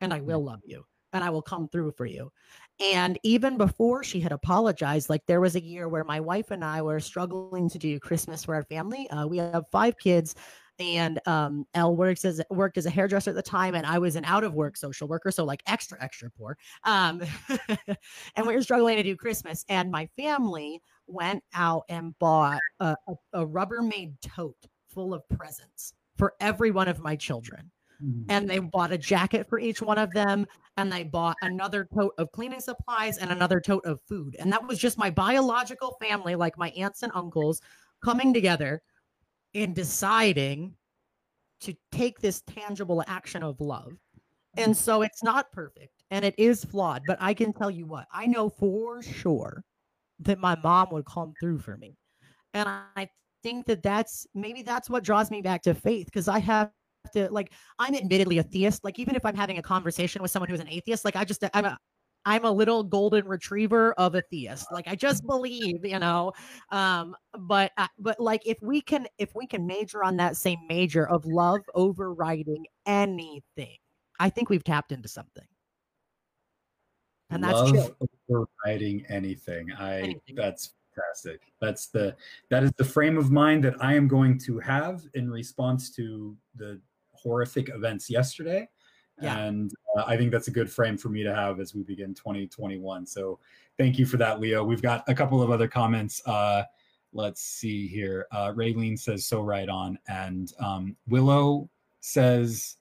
[0.00, 2.32] and I will love you and I will come through for you.
[2.82, 6.64] And even before she had apologized, like there was a year where my wife and
[6.64, 9.08] I were struggling to do Christmas for our family.
[9.10, 10.34] Uh, we have five kids,
[10.78, 14.16] and um, Elle works as worked as a hairdresser at the time, and I was
[14.16, 16.56] an out of work social worker, so like extra extra poor.
[16.84, 17.22] Um,
[18.36, 22.96] and we were struggling to do Christmas, and my family went out and bought a,
[23.06, 27.71] a, a Rubbermaid tote full of presents for every one of my children.
[28.04, 28.30] Mm-hmm.
[28.30, 30.44] and they bought a jacket for each one of them
[30.76, 34.66] and they bought another tote of cleaning supplies and another tote of food and that
[34.66, 37.60] was just my biological family like my aunts and uncles
[38.02, 38.82] coming together
[39.54, 40.74] and deciding
[41.60, 43.92] to take this tangible action of love.
[44.56, 48.06] And so it's not perfect and it is flawed, but I can tell you what,
[48.12, 49.64] I know for sure
[50.20, 51.96] that my mom would come through for me.
[52.52, 53.08] And I
[53.42, 56.70] think that that's maybe that's what draws me back to faith because I have
[57.12, 58.84] to like I'm admittedly a theist.
[58.84, 61.44] Like even if I'm having a conversation with someone who's an atheist, like I just
[61.54, 61.78] I'm a
[62.24, 64.66] I'm a little golden retriever of a theist.
[64.70, 66.32] Like I just believe, you know.
[66.70, 70.58] Um, but uh, but like if we can if we can major on that same
[70.68, 73.76] major of love overriding anything,
[74.20, 75.44] I think we've tapped into something.
[77.30, 77.96] And that's love
[78.28, 79.72] overriding anything.
[79.72, 80.34] I anything.
[80.36, 81.40] that's fantastic.
[81.60, 82.14] That's the
[82.50, 86.36] that is the frame of mind that I am going to have in response to
[86.56, 86.80] the
[87.22, 88.68] horrific events yesterday.
[89.20, 89.38] Yeah.
[89.38, 92.14] And uh, I think that's a good frame for me to have as we begin
[92.14, 93.06] 2021.
[93.06, 93.38] So
[93.78, 94.64] thank you for that, Leo.
[94.64, 96.26] We've got a couple of other comments.
[96.26, 96.64] Uh,
[97.12, 98.26] let's see here.
[98.32, 101.68] Uh, Raylene says so right on, and um, Willow
[102.00, 102.76] says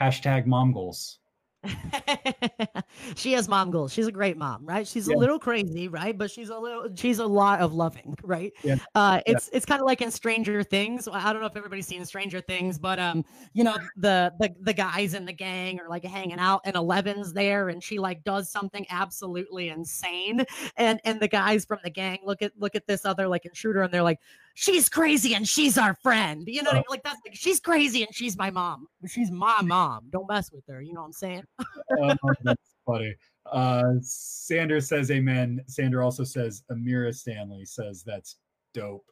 [0.00, 1.20] hashtag mom goals.
[3.16, 3.92] she has mom goals.
[3.92, 4.86] She's a great mom, right?
[4.86, 5.16] She's yeah.
[5.16, 6.16] a little crazy, right?
[6.16, 8.52] But she's a little she's a lot of loving, right?
[8.62, 8.76] Yeah.
[8.94, 9.56] Uh it's yeah.
[9.56, 11.08] it's kind of like in Stranger Things.
[11.10, 14.72] I don't know if everybody's seen Stranger Things, but um, you know, the the the
[14.72, 18.50] guys in the gang are like hanging out and Eleven's there and she like does
[18.50, 20.44] something absolutely insane.
[20.76, 23.82] And and the guys from the gang look at look at this other like intruder
[23.82, 24.20] and they're like,
[24.58, 26.42] she's crazy and she's our friend.
[26.46, 26.72] You know, oh.
[26.72, 26.84] I mean?
[26.90, 28.88] like that's like she's crazy and she's my mom.
[29.06, 30.08] She's my mom.
[30.10, 30.82] Don't mess with her.
[30.82, 31.44] You know what I'm saying?
[32.00, 33.14] oh, that's funny.
[33.50, 35.62] Uh, Sanders says amen.
[35.68, 38.36] Sander also says Amira Stanley says that's
[38.74, 39.04] dope.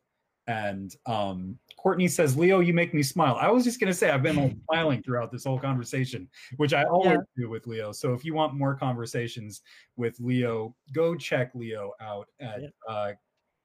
[0.49, 3.37] And um, Courtney says, Leo, you make me smile.
[3.41, 7.19] I was just gonna say I've been smiling throughout this whole conversation, which I always
[7.37, 7.45] yeah.
[7.45, 7.93] do with Leo.
[7.93, 9.63] So if you want more conversations
[9.97, 12.69] with Leo, go check Leo out at yeah.
[12.89, 13.13] uh,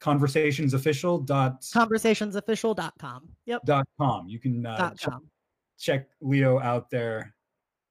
[0.01, 3.61] conversationsofficial dot conversationsofficial.com yep.
[3.65, 4.27] Dot com.
[4.27, 5.13] You can uh, check,
[5.79, 7.33] check leo out there.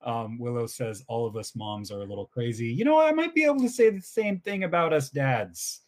[0.03, 2.66] Um, willow says all of us moms are a little crazy.
[2.66, 5.83] You know i might be able to say the same thing about us dads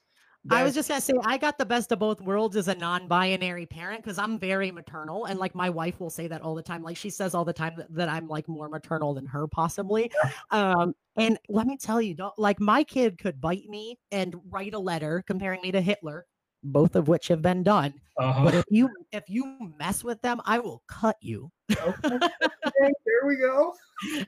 [0.50, 3.66] I was just gonna say I got the best of both worlds as a non-binary
[3.66, 6.82] parent because I'm very maternal, and like my wife will say that all the time.
[6.82, 10.10] Like she says all the time that, that I'm like more maternal than her, possibly.
[10.50, 14.74] Um, and let me tell you, don't like my kid could bite me and write
[14.74, 16.26] a letter comparing me to Hitler,
[16.62, 17.94] both of which have been done.
[18.18, 18.44] Uh-huh.
[18.44, 21.50] But if you if you mess with them, I will cut you.
[21.70, 21.94] okay.
[22.02, 23.72] there we go.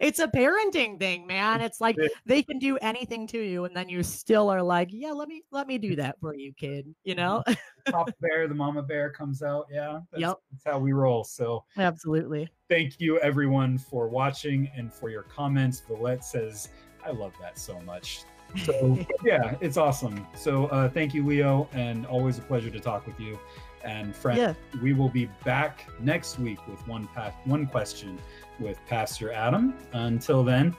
[0.00, 1.60] It's a parenting thing, man.
[1.60, 5.12] It's like they can do anything to you, and then you still are like, yeah,
[5.12, 6.94] let me let me do that for you, kid.
[7.04, 7.42] You know,
[7.86, 9.66] Papa Bear, the Mama Bear comes out.
[9.70, 10.36] Yeah, that's, yep.
[10.50, 11.24] that's how we roll.
[11.24, 12.48] So absolutely.
[12.70, 15.82] Thank you everyone for watching and for your comments.
[15.86, 16.70] Villette says,
[17.04, 18.24] I love that so much.
[18.62, 20.26] So yeah, it's awesome.
[20.34, 23.38] So uh, thank you, Leo, and always a pleasure to talk with you.
[23.84, 24.54] And friend, yeah.
[24.82, 28.18] we will be back next week with one pa- one question
[28.58, 29.74] with Pastor Adam.
[29.92, 30.74] Until then,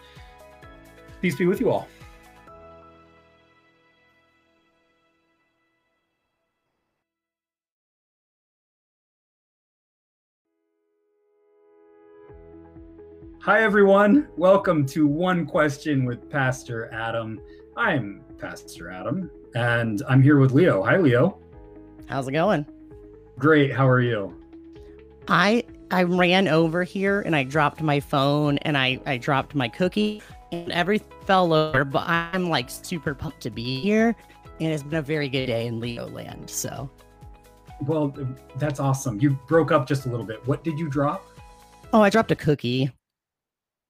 [1.22, 1.88] peace be with you all.
[13.46, 14.28] Hi, everyone.
[14.38, 17.40] Welcome to One Question with Pastor Adam.
[17.78, 20.82] I'm Pastor Adam, and I'm here with Leo.
[20.84, 21.40] Hi, Leo.
[22.08, 22.66] How's it going?
[23.38, 23.74] Great.
[23.74, 24.34] How are you?
[25.28, 29.68] I I ran over here and I dropped my phone and I I dropped my
[29.68, 30.22] cookie
[30.54, 31.84] and everything fell over.
[31.84, 34.16] But I'm like super pumped to be here,
[34.62, 36.50] and it's been a very good day in Leo Land.
[36.50, 36.90] So,
[37.82, 38.16] well,
[38.56, 39.20] that's awesome.
[39.20, 40.46] You broke up just a little bit.
[40.48, 41.26] What did you drop?
[41.92, 42.90] Oh, I dropped a cookie.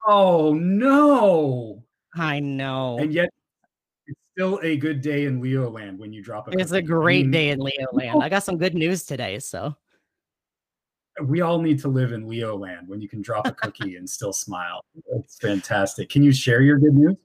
[0.08, 1.84] Oh no!
[2.16, 2.98] I know.
[2.98, 3.30] And yet
[4.36, 6.60] still a good day in Leo land when you drop it.
[6.60, 8.22] It's a great day in Leo land.
[8.22, 9.40] I got some good news today.
[9.40, 9.76] So
[11.24, 14.10] we all need to live in Leo land when you can drop a cookie and
[14.10, 14.84] still smile.
[15.12, 16.10] It's fantastic.
[16.10, 17.16] Can you share your good news?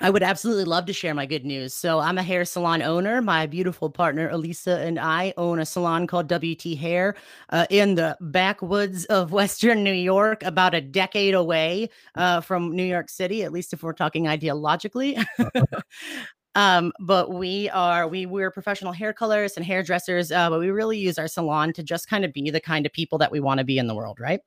[0.00, 1.72] I would absolutely love to share my good news.
[1.72, 3.22] So, I'm a hair salon owner.
[3.22, 7.14] My beautiful partner, Elisa, and I own a salon called WT Hair
[7.50, 12.84] uh, in the backwoods of Western New York, about a decade away uh, from New
[12.84, 15.24] York City, at least if we're talking ideologically.
[16.56, 20.98] um, but we are we we're professional hair colorists and hairdressers, uh, but we really
[20.98, 23.58] use our salon to just kind of be the kind of people that we want
[23.58, 24.40] to be in the world, right?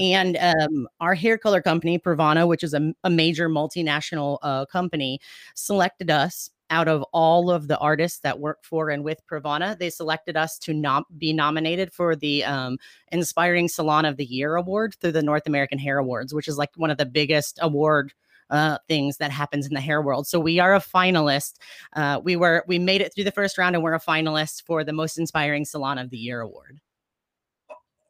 [0.00, 5.20] And um, our hair color company, Pravana, which is a, a major multinational uh, company,
[5.54, 9.90] selected us out of all of the artists that work for and with Pravana, they
[9.90, 12.78] selected us to not be nominated for the um,
[13.10, 16.70] Inspiring Salon of the Year award through the North American Hair Awards, which is like
[16.76, 18.12] one of the biggest award
[18.50, 20.26] uh, things that happens in the hair world.
[20.26, 21.54] So we are a finalist.
[21.94, 24.82] Uh, we were we made it through the first round, and we're a finalist for
[24.84, 26.80] the Most Inspiring Salon of the Year award.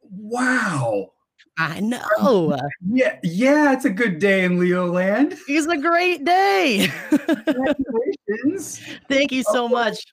[0.01, 1.11] Wow!
[1.57, 2.01] I know.
[2.17, 2.57] Oh,
[2.91, 5.37] yeah, yeah, it's a good day in Leo land.
[5.47, 6.91] It's a great day.
[7.09, 8.81] Congratulations.
[9.09, 10.03] Thank you oh, so much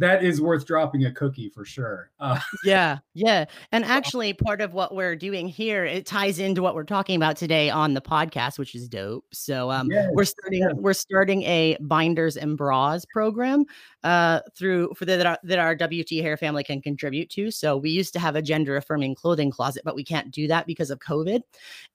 [0.00, 2.10] that is worth dropping a cookie for sure.
[2.18, 3.44] Uh, yeah, yeah.
[3.70, 7.36] And actually, part of what we're doing here it ties into what we're talking about
[7.36, 9.26] today on the podcast, which is dope.
[9.32, 10.72] So um, yes, we're starting yes.
[10.74, 13.66] we're starting a binders and bras program
[14.02, 17.50] uh, through for the, that our, that our WT hair family can contribute to.
[17.50, 20.66] So we used to have a gender affirming clothing closet, but we can't do that
[20.66, 21.42] because of COVID.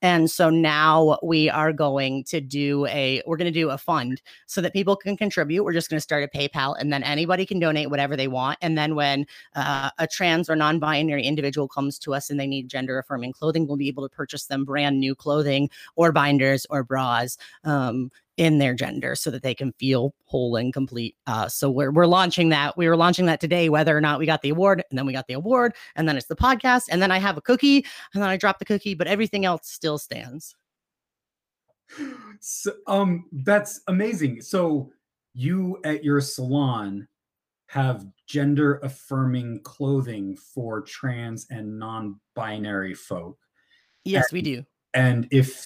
[0.04, 4.22] And so now we are going to do a we're going to do a fund
[4.46, 5.63] so that people can contribute.
[5.63, 8.58] We're just going to start a PayPal, and then anybody can donate whatever they want.
[8.62, 12.67] And then when uh, a trans or non-binary individual comes to us and they need
[12.67, 16.84] gender affirming clothing, we'll be able to purchase them brand new clothing or binders or
[16.84, 17.38] bras.
[17.63, 21.15] Um, in their gender so that they can feel whole and complete.
[21.25, 22.75] Uh, so we're we're launching that.
[22.75, 25.13] We were launching that today, whether or not we got the award, and then we
[25.13, 28.21] got the award, and then it's the podcast, and then I have a cookie, and
[28.21, 30.53] then I drop the cookie, but everything else still stands.
[32.41, 34.41] So, um, that's amazing.
[34.41, 34.91] So
[35.34, 37.08] you at your salon
[37.67, 43.38] have gender affirming clothing for trans and non-binary folk.
[44.04, 44.65] Yes, and, we do.
[44.93, 45.65] And if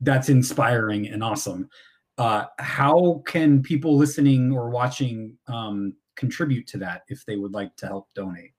[0.00, 1.68] that's inspiring and awesome,
[2.16, 7.76] uh, how can people listening or watching um, contribute to that if they would like
[7.76, 8.52] to help donate?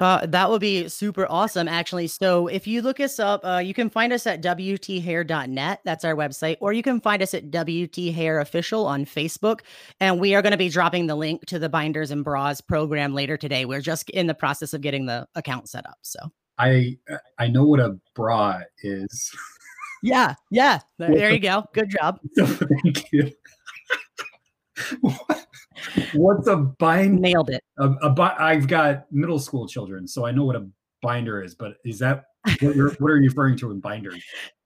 [0.00, 2.06] Uh, that would be super awesome, actually.
[2.06, 5.80] So, if you look us up, uh, you can find us at WTHair.net.
[5.84, 6.56] That's our website.
[6.60, 9.60] Or you can find us at WT Hair Official on Facebook.
[10.00, 13.14] And we are going to be dropping the link to the Binders and Bras program
[13.14, 13.66] later today.
[13.66, 15.98] We're just in the process of getting the account set up.
[16.02, 16.18] So,
[16.58, 16.96] I
[17.38, 19.30] I know what a bra is.
[20.02, 20.80] Yeah, yeah.
[20.98, 21.64] There you go.
[21.74, 22.20] Good job.
[22.36, 23.30] Thank you.
[26.14, 27.20] What's a binder?
[27.20, 27.62] Nailed it.
[27.78, 30.66] I've got middle school children, so I know what a
[31.02, 31.54] binder is.
[31.54, 32.24] But is that
[32.60, 34.12] what, what are you referring to in binder?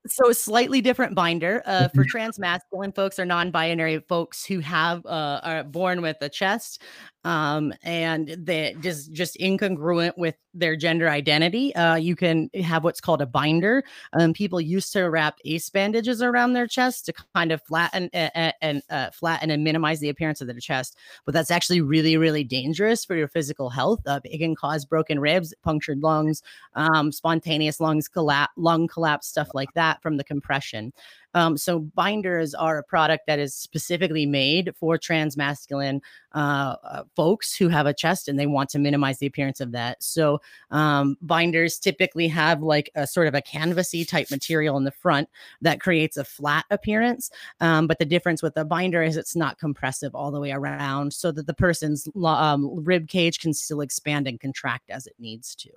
[0.07, 5.05] So a slightly different binder uh, for trans masculine folks or non-binary folks who have
[5.07, 6.83] uh, are born with a chest
[7.25, 11.75] um, and that just just incongruent with their gender identity.
[11.75, 13.85] Uh, you can have what's called a binder.
[14.13, 18.53] Um, people used to wrap ace bandages around their chest to kind of flatten uh,
[18.63, 22.45] and uh, flatten and minimize the appearance of their chest, but that's actually really really
[22.45, 24.01] dangerous for your physical health.
[24.07, 26.43] Uh, it can cause broken ribs, punctured lungs,
[26.75, 30.93] um, spontaneous lungs collapse, lung collapse, stuff like that from the compression.
[31.35, 36.01] Um, so binders are a product that is specifically made for trans masculine
[36.35, 39.73] uh, uh, folks who have a chest and they want to minimize the appearance of
[39.73, 40.03] that.
[40.03, 44.91] So um, binders typically have like a sort of a canvasy type material in the
[44.91, 45.29] front
[45.61, 47.31] that creates a flat appearance.
[47.61, 51.13] Um, but the difference with the binder is it's not compressive all the way around
[51.13, 55.55] so that the person's um, rib cage can still expand and contract as it needs
[55.57, 55.71] to.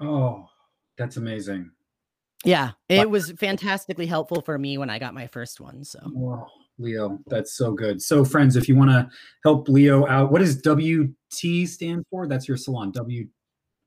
[0.00, 0.48] Oh,
[0.96, 1.70] that's amazing.
[2.44, 5.84] Yeah, it was fantastically helpful for me when I got my first one.
[5.84, 6.46] So, wow,
[6.78, 8.02] Leo, that's so good.
[8.02, 9.08] So, friends, if you want to
[9.44, 12.26] help Leo out, what does WT stand for?
[12.26, 12.92] That's your salon.
[12.92, 13.26] W.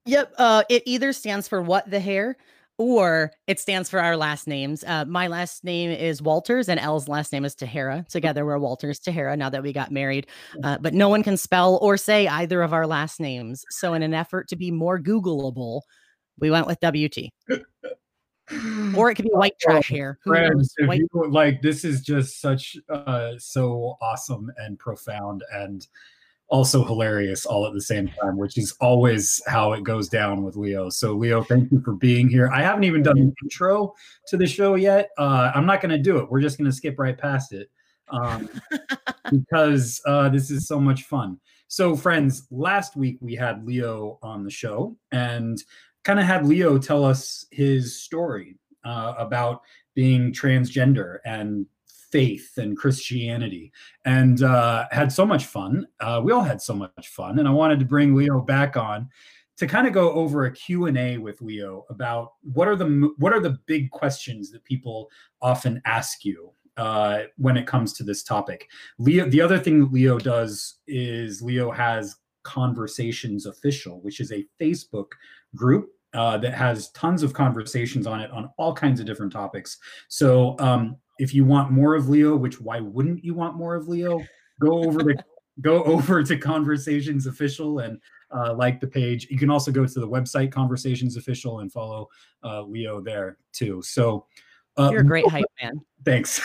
[0.05, 0.33] Yep.
[0.37, 2.37] Uh, it either stands for what the hair
[2.77, 4.83] or it stands for our last names.
[4.85, 8.05] Uh, my last name is Walters, and Elle's last name is Tahara.
[8.09, 10.27] Together, we're Walters Tahara now that we got married.
[10.63, 13.65] Uh, but no one can spell or say either of our last names.
[13.69, 15.81] So, in an effort to be more Googleable,
[16.39, 17.31] we went with WT.
[18.95, 20.19] or it could be white oh, trash hair.
[20.25, 25.87] Friends, white- you, like this is just such uh so awesome and profound and
[26.49, 30.55] also hilarious all at the same time, which is always how it goes down with
[30.55, 30.89] Leo.
[30.89, 32.49] So Leo, thank you for being here.
[32.49, 33.93] I haven't even done the intro
[34.27, 35.09] to the show yet.
[35.17, 36.29] Uh, I'm not going to do it.
[36.31, 37.69] We're just going to skip right past it
[38.09, 38.49] um,
[39.31, 41.39] because uh, this is so much fun.
[41.69, 45.61] So, friends, last week we had Leo on the show, and
[46.07, 49.59] kind of had Leo tell us his story uh, about
[49.93, 53.73] being transgender and faith and Christianity,
[54.05, 55.85] and uh, had so much fun.
[55.99, 59.09] Uh, we all had so much fun, and I wanted to bring Leo back on
[59.57, 63.41] to kind of go over a Q&A with Leo about what are the what are
[63.41, 65.09] the big questions that people
[65.41, 68.69] often ask you uh, when it comes to this topic.
[68.97, 74.45] Leo, the other thing that Leo does is Leo has Conversations Official, which is a
[74.61, 75.07] Facebook
[75.53, 79.77] group uh, that has tons of conversations on it on all kinds of different topics.
[80.07, 83.87] So um, if you want more of Leo, which why wouldn't you want more of
[83.87, 84.21] Leo?
[84.59, 85.23] Go over the
[85.61, 87.99] go over to Conversations Official and
[88.35, 89.27] uh, like the page.
[89.29, 92.07] You can also go to the website Conversations Official and follow
[92.43, 93.81] uh, Leo there too.
[93.81, 94.25] So
[94.77, 95.81] uh, you're a great hype man.
[96.05, 96.41] Thanks,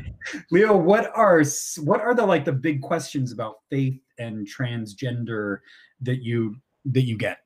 [0.50, 0.76] Leo.
[0.76, 1.42] What are
[1.78, 5.58] what are the like the big questions about faith and transgender
[6.00, 6.56] that you
[6.86, 7.38] that you get?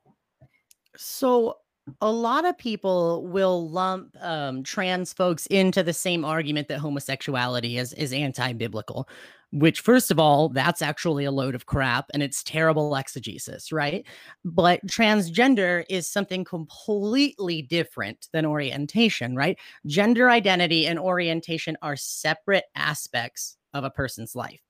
[0.96, 1.56] So
[2.00, 7.78] a lot of people will lump um, trans folks into the same argument that homosexuality
[7.78, 9.08] is is anti-biblical
[9.50, 14.06] which first of all that's actually a load of crap and it's terrible exegesis right?
[14.44, 19.58] But transgender is something completely different than orientation right?
[19.86, 24.60] Gender identity and orientation are separate aspects of a person's life.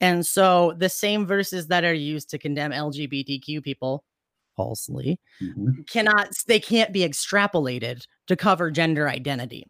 [0.00, 4.04] And so the same verses that are used to condemn lgbtq people
[4.56, 5.82] falsely mm-hmm.
[5.90, 9.66] cannot they can't be extrapolated to cover gender identity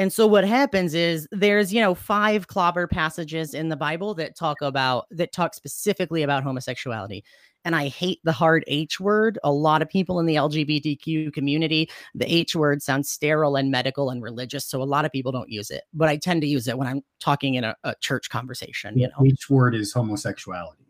[0.00, 4.34] and so what happens is there's, you know, five clobber passages in the Bible that
[4.34, 7.22] talk about that talk specifically about homosexuality.
[7.66, 9.38] And I hate the hard H word.
[9.44, 14.08] A lot of people in the LGBTQ community, the H word sounds sterile and medical
[14.08, 14.64] and religious.
[14.64, 15.84] So a lot of people don't use it.
[15.92, 18.98] But I tend to use it when I'm talking in a, a church conversation.
[18.98, 20.86] You know, H word is homosexuality.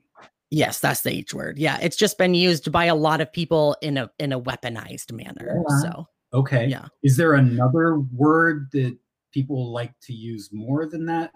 [0.51, 1.59] Yes, that's the H word.
[1.59, 5.12] Yeah, it's just been used by a lot of people in a in a weaponized
[5.12, 5.62] manner.
[5.68, 5.76] Yeah.
[5.82, 6.66] So Okay.
[6.66, 6.86] Yeah.
[7.03, 8.96] Is there another word that
[9.32, 11.32] people like to use more than that?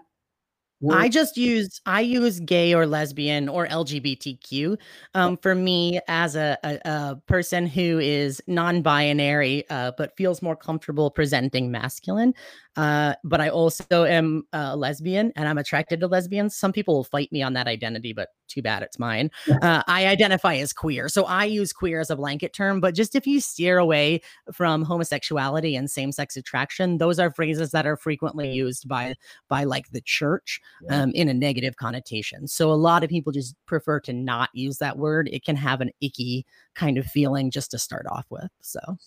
[0.81, 0.97] Word?
[0.97, 4.77] I just use I use gay or lesbian or LGBTQ.
[5.13, 10.55] Um, for me, as a, a, a, person who is non-binary uh, but feels more
[10.55, 12.33] comfortable presenting masculine,
[12.75, 16.57] uh, but I also am a lesbian and I'm attracted to lesbians.
[16.57, 19.31] Some people will fight me on that identity, but too bad it's mine.
[19.61, 21.09] Uh, I identify as queer.
[21.09, 24.21] So I use queer as a blanket term, but just if you steer away
[24.51, 29.15] from homosexuality and same sex attraction, those are phrases that are frequently used by,
[29.47, 32.47] by like the church um, in a negative connotation.
[32.47, 35.29] So a lot of people just prefer to not use that word.
[35.31, 38.51] It can have an icky kind of feeling just to start off with.
[38.61, 38.97] So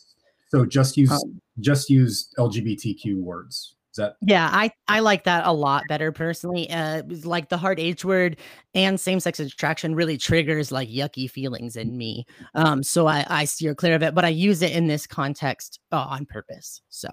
[0.49, 3.74] so just use um, just use LGBTQ words.
[3.99, 6.71] That yeah, I I like that a lot better personally.
[6.71, 8.39] Uh like the hard H word
[8.75, 12.25] and same-sex attraction really triggers like yucky feelings in me.
[12.55, 15.79] Um so I I steer clear of it, but I use it in this context
[15.93, 16.81] uh, on purpose.
[16.89, 17.09] So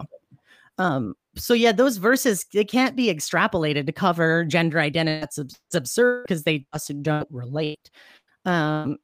[0.78, 5.60] um so yeah those verses they can't be extrapolated to cover gender identity it's, it's
[5.74, 7.90] absurd because they just don't relate
[8.46, 8.98] um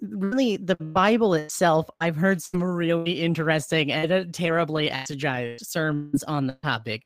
[0.00, 6.58] really the bible itself i've heard some really interesting and terribly exegized sermons on the
[6.62, 7.02] topic.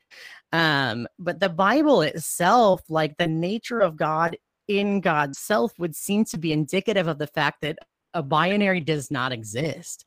[0.51, 4.37] Um but the bible itself like the nature of god
[4.67, 7.77] in god's self would seem to be indicative of the fact that
[8.13, 10.05] a binary does not exist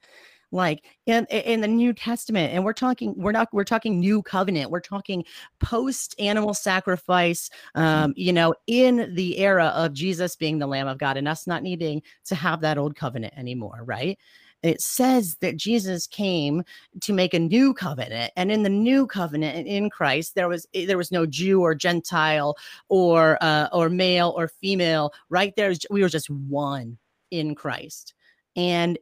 [0.53, 4.71] like in in the new testament and we're talking we're not we're talking new covenant
[4.71, 5.25] we're talking
[5.61, 7.81] post animal sacrifice mm-hmm.
[7.81, 11.47] um you know in the era of jesus being the lamb of god and us
[11.47, 14.19] not needing to have that old covenant anymore right?
[14.63, 16.63] It says that Jesus came
[17.01, 20.87] to make a new covenant and in the new covenant in Christ there was eh,
[20.87, 22.57] there was no Jew or gentile
[22.89, 25.55] or uh, or male or female right?
[25.57, 26.99] There we were just one
[27.31, 28.15] in Christ.
[28.57, 28.99] And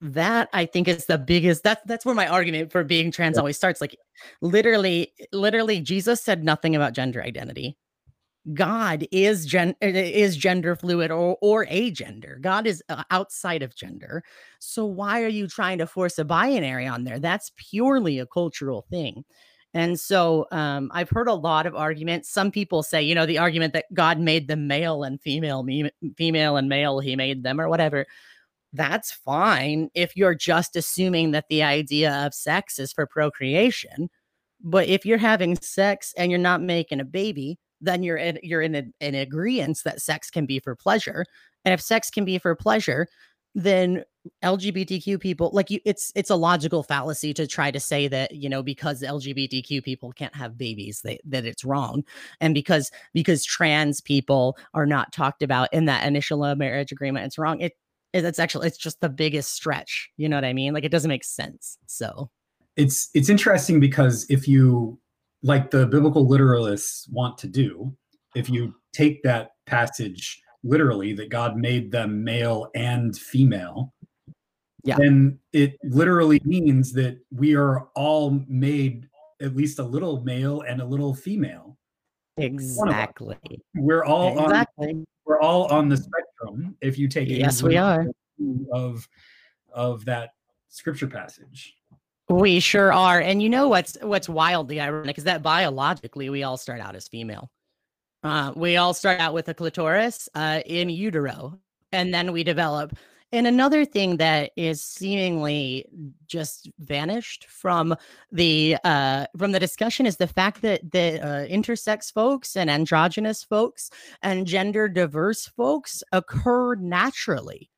[0.00, 3.40] that I think is the biggest that's that's where my argument for being trans yeah.
[3.40, 3.96] always starts like
[4.40, 7.76] literally literally Jesus said nothing about gender identity.
[8.54, 12.38] God is gen is gender fluid or or a gender.
[12.40, 14.22] God is uh, outside of gender.
[14.60, 17.18] So why are you trying to force a binary on there?
[17.18, 19.24] That's purely a cultural thing.
[19.74, 22.30] And so um, I've heard a lot of arguments.
[22.30, 25.90] Some people say, you know, the argument that God made them male and female, me,
[26.16, 28.06] female and male, he made them or whatever
[28.72, 34.08] that's fine if you're just assuming that the idea of sex is for procreation.
[34.62, 38.62] But if you're having sex and you're not making a baby, then you're in, you're
[38.62, 41.24] in an agreement that sex can be for pleasure.
[41.64, 43.06] And if sex can be for pleasure,
[43.54, 44.04] then
[44.44, 48.48] LGBTQ people like you it's it's a logical fallacy to try to say that you
[48.48, 52.04] know because LGBTQ people can't have babies they, that it's wrong
[52.40, 57.38] and because because trans people are not talked about in that initial marriage agreement it's
[57.38, 57.72] wrong it
[58.12, 60.72] it's actually it's just the biggest stretch you know what i mean?
[60.72, 62.30] Like it doesn't make sense so.
[62.76, 65.00] It's it's interesting because if you
[65.42, 67.92] like the biblical literalists want to do
[68.36, 73.92] if you take that passage literally that god made them male and female
[74.84, 74.96] yeah.
[74.96, 79.08] then it literally means that we are all made
[79.40, 81.76] at least a little male and a little female.
[82.36, 83.36] Exactly.
[83.74, 84.90] We're all exactly.
[84.90, 86.24] on we're all on the spectrum
[86.80, 88.06] if you take yes we are.
[88.72, 89.08] of
[89.72, 90.30] of that
[90.68, 91.74] scripture passage.
[92.28, 93.20] We sure are.
[93.20, 97.08] And you know what's what's wildly ironic is that biologically we all start out as
[97.08, 97.50] female.
[98.22, 101.58] Uh, we all start out with a clitoris uh, in utero
[101.92, 102.96] and then we develop
[103.32, 105.86] and another thing that is seemingly
[106.26, 107.94] just vanished from
[108.32, 113.44] the uh, from the discussion is the fact that the uh, intersex folks and androgynous
[113.44, 113.90] folks
[114.22, 117.70] and gender diverse folks occur naturally.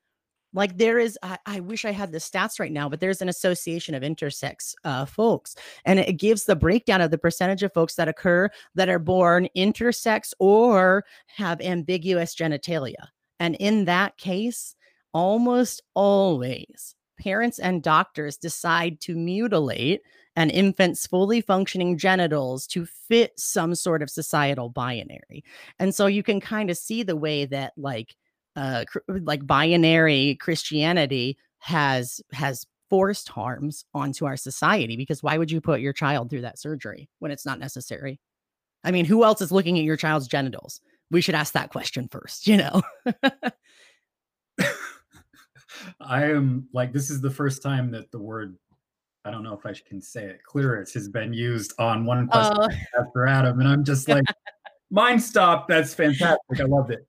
[0.52, 3.28] Like there is, I, I, wish I had the stats right now, but there's an
[3.28, 7.94] association of intersex uh, folks, and it gives the breakdown of the percentage of folks
[7.94, 13.06] that occur that are born intersex or have ambiguous genitalia.
[13.38, 14.74] And in that case,
[15.12, 20.02] almost always parents and doctors decide to mutilate
[20.36, 25.44] an infant's fully functioning genitals to fit some sort of societal binary.
[25.78, 28.16] And so you can kind of see the way that like
[28.56, 35.60] uh like binary Christianity has has forced harms onto our society because why would you
[35.60, 38.18] put your child through that surgery when it's not necessary?
[38.82, 40.80] I mean, who else is looking at your child's genitals?
[41.10, 42.82] We should ask that question first, you know.
[46.00, 48.56] I am like this is the first time that the word
[49.24, 52.58] I don't know if I can say it clearance has been used on one question
[52.58, 52.68] uh,
[52.98, 54.24] after Adam, and I'm just like,
[54.90, 55.68] mind stop.
[55.68, 56.38] That's fantastic.
[56.58, 57.06] I loved it.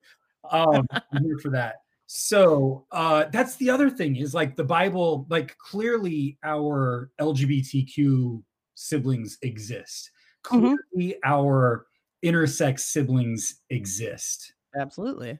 [0.49, 1.75] Um, I'm here for that.
[2.07, 8.43] So uh, that's the other thing is like the Bible, like clearly our LGBTQ
[8.75, 10.11] siblings exist.
[10.45, 10.59] Mm-hmm.
[10.59, 11.31] Clearly mm-hmm.
[11.31, 11.85] our
[12.25, 14.53] intersex siblings exist.
[14.75, 15.39] Absolutely.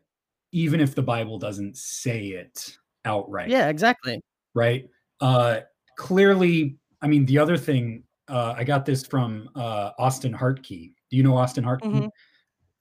[0.54, 3.50] Even if the Bible doesn't say it outright.
[3.50, 4.22] Yeah, exactly.
[4.54, 4.86] Right.
[5.20, 5.62] Uh,
[5.98, 10.94] clearly, I mean, the other thing, uh, I got this from uh, Austen Hartke.
[11.10, 11.82] Do you know Austen Hartke?
[11.84, 12.08] Mm-hmm.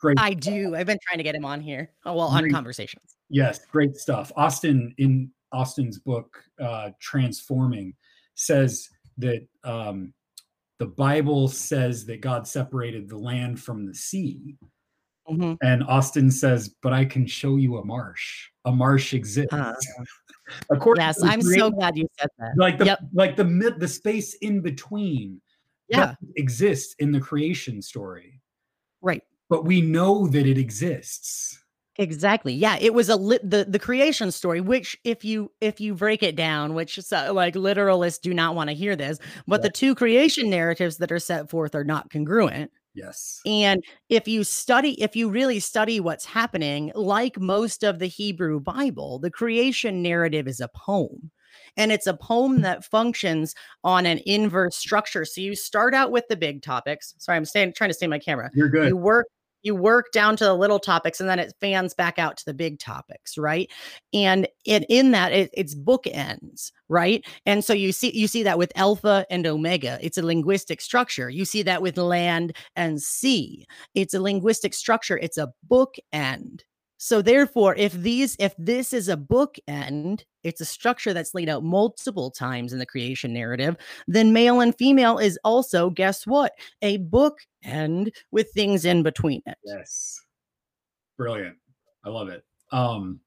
[0.01, 0.18] Great.
[0.18, 0.75] I do.
[0.75, 1.93] I've been trying to get him on here.
[2.07, 2.45] Oh, well, great.
[2.45, 3.16] on conversations.
[3.29, 4.33] Yes, great stuff.
[4.37, 7.95] Austen, in Austen's book, uh, Transforming,
[8.35, 10.14] says that um,
[10.79, 14.57] the Bible says that God separated the land from the sea.
[15.31, 15.55] Mm-hmm.
[15.62, 18.49] And Austin says, but I can show you a marsh.
[18.64, 19.53] A marsh exists.
[19.53, 19.74] Uh,
[20.70, 22.53] According yes, I'm so glad you said that.
[22.57, 22.99] Like the yep.
[23.12, 25.41] like the mid the space in between
[25.89, 26.14] yeah.
[26.37, 28.41] exists in the creation story.
[29.01, 29.22] Right.
[29.49, 31.57] But we know that it exists.
[31.97, 32.55] Exactly.
[32.55, 36.22] Yeah, it was a li- the the creation story, which if you if you break
[36.22, 39.64] it down, which uh, like literalists do not want to hear this, but yeah.
[39.64, 42.70] the two creation narratives that are set forth are not congruent.
[42.95, 43.41] Yes.
[43.47, 48.61] And if you study, if you really study what's happening, like most of the Hebrew
[48.61, 51.30] Bible, the creation narrative is a poem.
[51.76, 52.62] And it's a poem mm.
[52.62, 55.24] that functions on an inverse structure.
[55.24, 57.14] So you start out with the big topics.
[57.18, 58.51] Sorry, I'm staying, trying to stay my camera.
[58.55, 58.88] You're good.
[58.88, 59.26] You work
[59.62, 62.54] you work down to the little topics and then it fans back out to the
[62.54, 63.70] big topics right?
[64.12, 67.24] And it in that it, it's bookends right?
[67.46, 69.98] And so you see you see that with alpha and omega.
[70.02, 71.30] It's a linguistic structure.
[71.30, 73.66] You see that with land and sea.
[73.94, 75.18] It's a linguistic structure.
[75.18, 76.62] It's a bookend
[77.03, 81.64] so therefore, if these if this is a bookend, it's a structure that's laid out
[81.64, 86.53] multiple times in the creation narrative, then male and female is also, guess what?
[86.82, 89.57] A bookend with things in between it.
[89.64, 90.20] Yes.
[91.16, 91.57] Brilliant.
[92.05, 92.44] I love it.
[92.70, 93.20] Um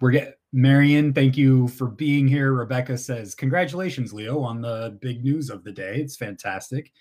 [0.00, 2.52] we're getting Marion, thank you for being here.
[2.52, 5.96] Rebecca says, Congratulations, Leo, on the big news of the day.
[5.96, 6.92] It's fantastic.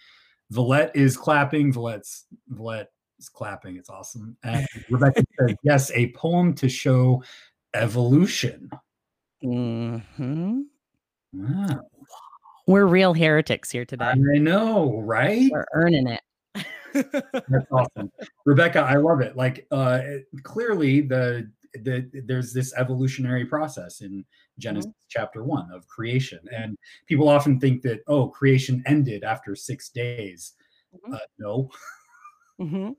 [0.50, 1.72] Valette is clapping.
[1.72, 2.90] Valette's Valette
[3.22, 3.78] is clapping.
[3.78, 4.36] It's awesome.
[4.44, 7.24] And Rebecca says, yes, a poem to show
[7.74, 8.70] evolution.
[9.44, 10.62] Mm-hmm.
[11.34, 11.82] Wow.
[12.68, 14.06] We're real heretics here today.
[14.06, 15.50] I know, right?
[15.52, 16.22] We're earning it.
[16.94, 18.12] That's awesome.
[18.46, 19.36] Rebecca, I love it.
[19.36, 20.02] Like uh
[20.44, 24.26] clearly the the there's this evolutionary process in
[24.60, 25.08] Genesis mm-hmm.
[25.08, 30.54] chapter 1 of creation and people often think that oh creation ended after 6 days.
[30.94, 31.14] Mm-hmm.
[31.14, 31.70] Uh, no.
[32.60, 32.92] Mm-hmm.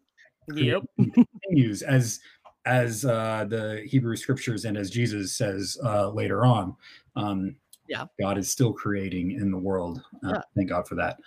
[0.48, 0.82] Yep.
[0.98, 2.20] continues as
[2.64, 6.76] as uh, the Hebrew scriptures and as Jesus says uh, later on.
[7.16, 7.56] Um,
[7.88, 10.00] yeah, God is still creating in the world.
[10.24, 10.40] Uh, yeah.
[10.56, 11.18] Thank God for that.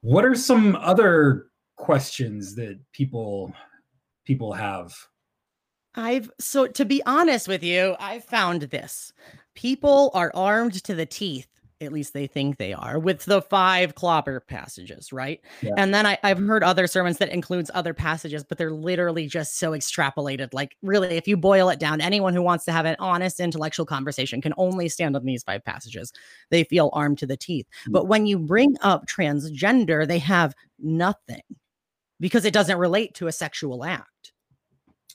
[0.00, 3.52] What are some other questions that people
[4.24, 4.94] people have?
[5.94, 9.12] I've so to be honest with you, I've found this.
[9.54, 11.46] People are armed to the teeth
[11.84, 15.40] at least they think they are, with the five clobber passages, right?
[15.62, 15.72] Yeah.
[15.76, 19.58] And then I, have heard other sermons that includes other passages, but they're literally just
[19.58, 20.52] so extrapolated.
[20.52, 23.86] Like, really, if you boil it down, anyone who wants to have an honest intellectual
[23.86, 26.12] conversation can only stand on these five passages.
[26.50, 27.66] They feel armed to the teeth.
[27.82, 27.92] Mm-hmm.
[27.92, 31.42] But when you bring up transgender, they have nothing
[32.20, 34.32] because it doesn't relate to a sexual act.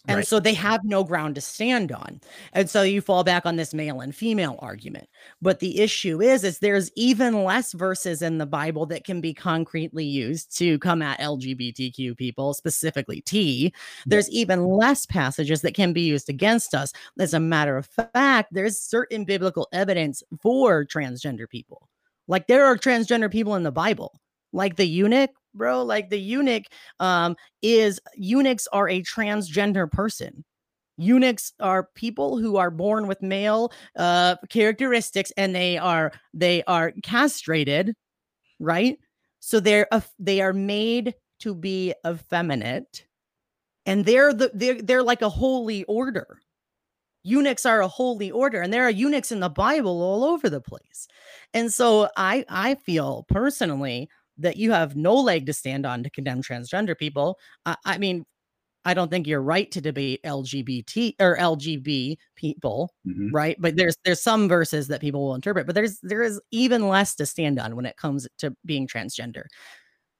[0.07, 0.27] And right.
[0.27, 2.21] so they have no ground to stand on.
[2.53, 5.09] And so you fall back on this male and female argument.
[5.41, 9.33] But the issue is is there's even less verses in the Bible that can be
[9.33, 13.73] concretely used to come at LGBTQ people, specifically T.
[14.05, 16.93] There's even less passages that can be used against us.
[17.19, 21.89] As a matter of fact, there's certain biblical evidence for transgender people.
[22.27, 24.13] Like there are transgender people in the Bible
[24.53, 26.65] like the eunuch bro like the eunuch
[26.99, 30.43] um is eunuchs are a transgender person.
[30.97, 36.93] Eunuchs are people who are born with male uh characteristics and they are they are
[37.03, 37.95] castrated
[38.59, 38.97] right?
[39.39, 39.87] So they're
[40.19, 43.05] they are made to be effeminate
[43.85, 46.39] and they're the they're, they're like a holy order.
[47.23, 50.61] Eunuchs are a holy order and there are eunuchs in the bible all over the
[50.61, 51.07] place.
[51.53, 54.09] And so i i feel personally
[54.39, 58.25] that you have no leg to stand on to condemn transgender people i, I mean
[58.85, 63.29] I don't think you're right to debate LGBT or LGB people, mm-hmm.
[63.33, 63.57] right?
[63.59, 67.15] But there's there's some verses that people will interpret, but there's there is even less
[67.15, 69.43] to stand on when it comes to being transgender.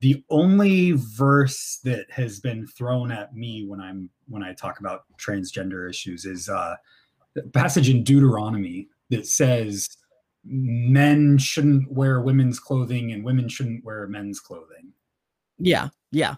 [0.02, 5.02] The only verse that has been thrown at me when I'm when I talk about
[5.18, 6.76] transgender issues is uh,
[7.38, 9.90] a passage in Deuteronomy that says
[10.50, 14.92] men shouldn't wear women's clothing and women shouldn't wear men's clothing.
[15.58, 16.36] Yeah, yeah.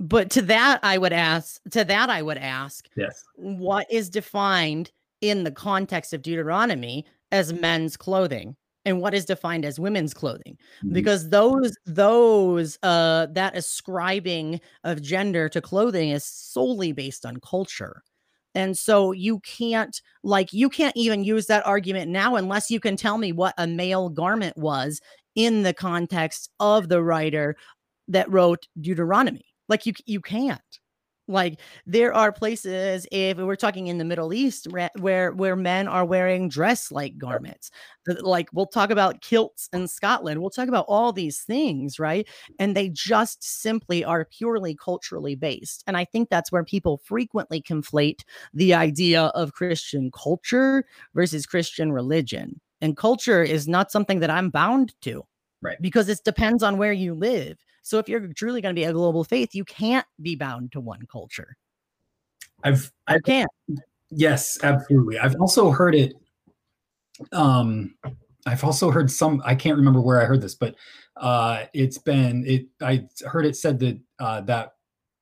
[0.00, 3.22] But to that i would ask to that i would ask yes.
[3.36, 8.56] what is defined in the context of deuteronomy as men's clothing?
[8.86, 10.58] And what is defined as women's clothing?
[10.78, 10.92] Mm-hmm.
[10.92, 18.02] because those those uh that ascribing of gender to clothing is solely based on culture
[18.54, 22.96] and so you can't like you can't even use that argument now unless you can
[22.96, 25.00] tell me what a male garment was
[25.34, 27.56] in the context of the writer
[28.08, 30.60] that wrote deuteronomy like you you can't.
[31.26, 34.68] Like there are places if we're talking in the Middle East
[34.98, 37.70] where where men are wearing dress like garments.
[38.06, 40.40] Like we'll talk about kilts in Scotland.
[40.40, 42.28] We'll talk about all these things, right?
[42.58, 45.82] And they just simply are purely culturally based.
[45.86, 48.20] And I think that's where people frequently conflate
[48.52, 52.60] the idea of Christian culture versus Christian religion.
[52.82, 55.24] And culture is not something that I'm bound to.
[55.62, 55.80] Right.
[55.80, 58.92] Because it depends on where you live so if you're truly going to be a
[58.92, 61.54] global faith, you can't be bound to one culture.
[62.64, 63.50] I've I can't.
[64.10, 65.18] Yes, absolutely.
[65.18, 66.14] I've also heard it.
[67.30, 67.94] Um,
[68.46, 69.42] I've also heard some.
[69.44, 70.76] I can't remember where I heard this, but
[71.18, 72.66] uh, it's been it.
[72.80, 74.72] I heard it said that uh, that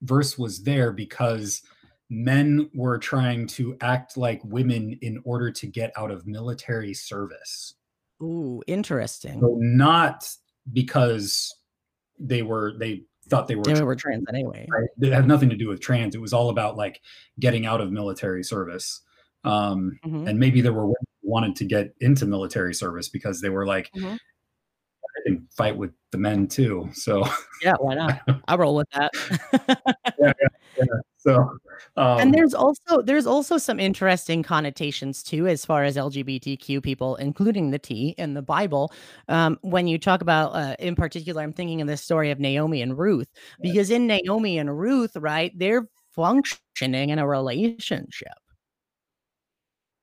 [0.03, 1.63] verse was there because
[2.11, 7.75] men were trying to act like women in order to get out of military service.
[8.23, 9.41] Ooh, interesting.
[9.41, 10.29] So not
[10.73, 11.53] because
[12.27, 14.67] they were they thought they were they were trans anyway.
[14.71, 14.89] Right?
[15.01, 16.15] It had nothing to do with trans.
[16.15, 17.01] It was all about like
[17.39, 19.01] getting out of military service.
[19.45, 20.29] Um, mm-hmm.
[20.29, 23.67] And maybe there were women who wanted to get into military service because they were
[23.67, 24.15] like, mm-hmm.
[24.15, 26.91] I can fight with the men too.
[26.95, 27.25] So
[27.63, 28.21] yeah, why not?
[28.49, 29.11] I'll roll with that.
[30.19, 30.49] yeah, yeah,
[30.79, 30.85] yeah.
[31.23, 31.59] So
[31.97, 37.17] um, and there's also there's also some interesting connotations too as far as LGBTQ people,
[37.17, 38.93] including the T in the Bible.
[39.29, 42.83] Um, when you talk about, uh, in particular, I'm thinking of the story of Naomi
[42.83, 43.29] and Ruth,
[43.61, 48.33] because in Naomi and Ruth, right, they're functioning in a relationship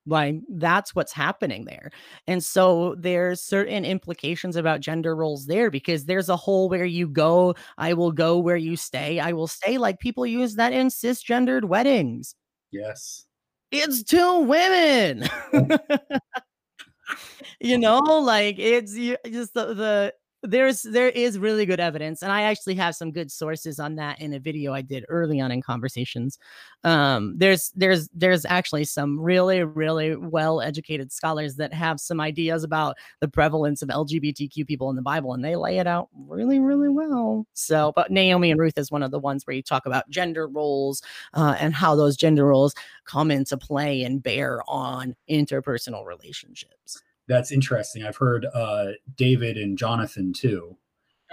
[0.10, 1.92] like that's what's happening there.
[2.28, 7.08] And so there's certain implications about gender roles there because there's a whole where you
[7.08, 9.78] go, I will go where you stay, I will stay.
[9.78, 12.36] Like people use that in cisgendered weddings.
[12.72, 13.26] Yes.
[13.72, 15.30] It's two women.
[17.60, 22.44] you know, like it's just the, the there's there is really good evidence and i
[22.44, 25.62] actually have some good sources on that in a video i did early on in
[25.62, 26.38] conversations.
[26.84, 32.64] Um there's there's there's actually some really really well educated scholars that have some ideas
[32.64, 36.60] about the prevalence of lgbtq people in the bible and they lay it out really
[36.60, 37.46] really well.
[37.54, 40.48] So but naomi and ruth is one of the ones where you talk about gender
[40.48, 41.02] roles
[41.34, 42.74] uh, and how those gender roles
[43.06, 48.04] come into play and bear on interpersonal relationships that's interesting.
[48.04, 50.76] I've heard uh, David and Jonathan too.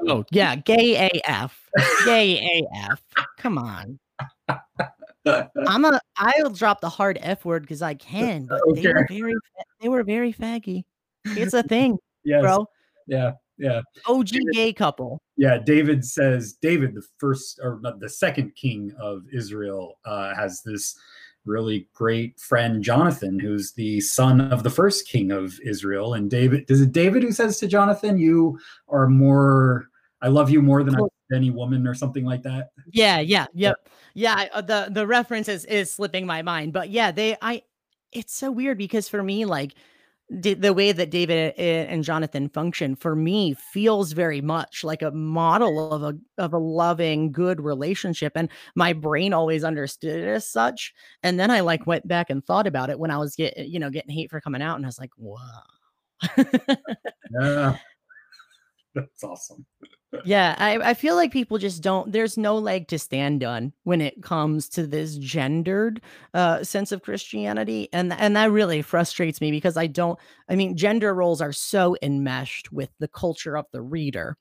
[0.07, 1.59] Oh yeah, gay AF,
[2.05, 3.03] gay AF.
[3.39, 3.99] Come on.
[4.47, 6.01] I'm a.
[6.17, 8.83] I'll drop the hard F word because I can, but okay.
[8.83, 9.35] they were very.
[9.81, 10.85] They were very faggy.
[11.25, 12.43] It's a thing, yes.
[12.43, 12.67] bro.
[13.07, 13.81] Yeah, yeah.
[14.07, 15.21] OG David, gay couple.
[15.37, 20.97] Yeah, David says David, the first or the second king of Israel, uh, has this
[21.47, 26.15] really great friend Jonathan, who's the son of the first king of Israel.
[26.15, 29.89] And David, is it David who says to Jonathan, "You are more,
[30.23, 30.97] I love you more than
[31.33, 32.71] any woman," or something like that?
[32.91, 33.77] Yeah, yeah, yep,
[34.15, 34.41] yeah.
[34.41, 37.63] yeah uh, the the reference is is slipping my mind, but yeah, they, I,
[38.13, 39.75] it's so weird because for me, like
[40.29, 45.13] the way that David uh, and Jonathan function for me feels very much like a
[45.13, 50.51] model of a of a loving, good relationship, and my brain always understood it as
[50.51, 50.93] such.
[51.23, 53.79] And then I like went back and thought about it when I was get you
[53.79, 55.63] know getting hate for coming out, and I was like, wow.
[57.41, 57.77] yeah.
[58.97, 59.67] That's awesome.
[60.25, 64.01] yeah, I, I feel like people just don't there's no leg to stand on when
[64.01, 66.01] it comes to this gendered
[66.35, 67.89] uh sense of Christianity.
[67.93, 70.19] And and that really frustrates me because I don't
[70.49, 74.39] I mean gender roles are so enmeshed with the culture of the reader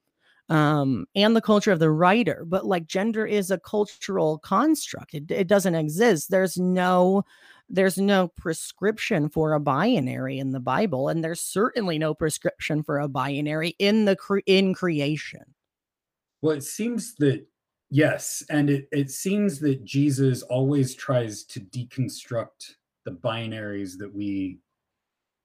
[0.49, 5.31] um and the culture of the writer but like gender is a cultural construct it,
[5.31, 7.25] it doesn't exist there's no
[7.69, 12.99] there's no prescription for a binary in the bible and there's certainly no prescription for
[12.99, 15.55] a binary in the cre- in creation.
[16.41, 17.45] Well it seems that
[17.89, 22.73] yes and it, it seems that jesus always tries to deconstruct
[23.05, 24.59] the binaries that we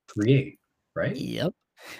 [0.09, 0.59] create
[0.95, 1.17] right?
[1.17, 1.55] Yep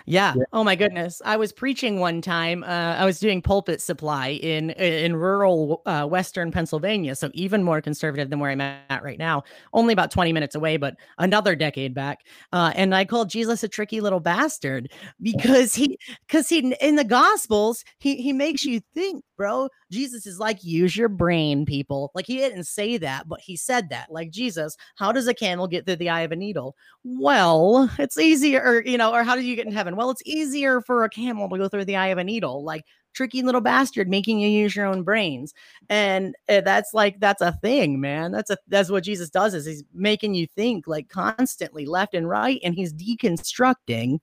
[0.07, 0.35] yeah.
[0.37, 0.45] Yeah.
[0.53, 1.21] Oh my goodness.
[1.25, 2.63] I was preaching one time.
[2.65, 7.81] Uh, I was doing pulpit supply in in rural uh, Western Pennsylvania, so even more
[7.81, 9.43] conservative than where I'm at right now.
[9.73, 12.21] Only about 20 minutes away, but another decade back.
[12.53, 17.05] Uh, and I called Jesus a tricky little bastard because he because he in the
[17.05, 19.71] Gospels he he makes you think, bro.
[19.91, 22.11] Jesus is like use your brain, people.
[22.15, 24.13] Like he didn't say that, but he said that.
[24.13, 26.77] Like Jesus, how does a camel get through the eye of a needle?
[27.05, 29.97] Well, it's easier, or, you know, or how do you get in heaven?
[29.97, 32.63] Well, it's easier for a camel to go through the eye of a needle.
[32.63, 32.85] Like
[33.15, 35.55] tricky little bastard making you use your own brains.
[35.89, 38.33] And uh, that's like that's a thing, man.
[38.33, 42.29] That's a that's what Jesus does is he's making you think like constantly left and
[42.29, 44.19] right and he's deconstructing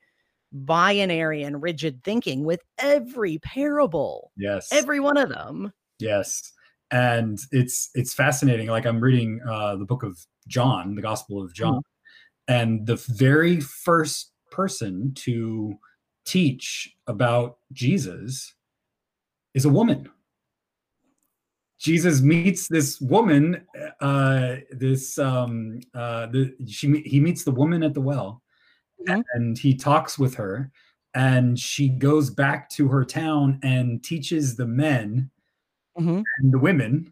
[0.51, 4.31] binary and rigid thinking with every parable.
[4.37, 5.73] yes Every one of them.
[5.99, 6.51] Yes.
[6.91, 8.67] And it's it's fascinating.
[8.67, 10.17] Like I'm reading uh the book of
[10.47, 11.81] John, the Gospel of John,
[12.47, 15.75] and the very first person to
[16.25, 18.53] teach about Jesus
[19.53, 20.09] is a woman.
[21.79, 23.65] Jesus meets this woman,
[24.01, 28.41] uh, this um, uh, the she he meets the woman at the well,
[29.05, 29.23] Mhm.
[29.33, 30.71] and he talks with her,
[31.13, 35.29] and she goes back to her town and teaches the men
[35.95, 37.11] Mhm, and the women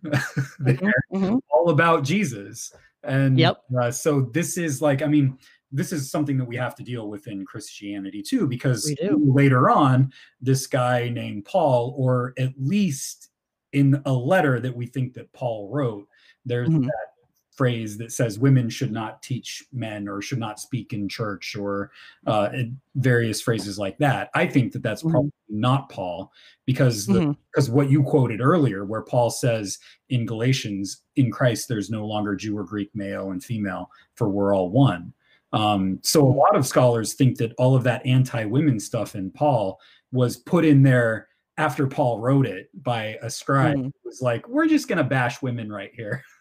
[0.59, 1.41] there mhm, mhm.
[1.49, 2.73] all about Jesus.
[3.03, 3.57] And Yep.
[3.79, 5.37] uh, so this is like, I mean,
[5.71, 10.11] this is something that we have to deal with in Christianity too, because later on,
[10.41, 13.29] this guy named Paul, or at least
[13.73, 16.07] in a letter that we think that Paul wrote,
[16.45, 16.85] there's Mhm.
[16.85, 17.07] that
[17.55, 21.91] phrase that says women should not teach men or should not speak in church or
[22.27, 22.49] uh,
[22.95, 24.29] various phrases like that.
[24.35, 25.11] I think that that's Mhm.
[25.11, 26.31] probably not Paul
[26.65, 27.37] because the Mhm.
[27.53, 29.79] because what you quoted earlier, where Paul says
[30.09, 34.53] in Galatians, in Christ, there's no longer Jew or Greek, male and female, for we're
[34.55, 35.13] all one.
[35.53, 39.79] Um, so a lot of scholars think that all of that anti-women stuff in Paul
[40.11, 43.77] was put in there after Paul wrote it by a scribe.
[43.77, 43.87] Mhm.
[43.87, 46.21] It was like, we're just gonna bash women right here.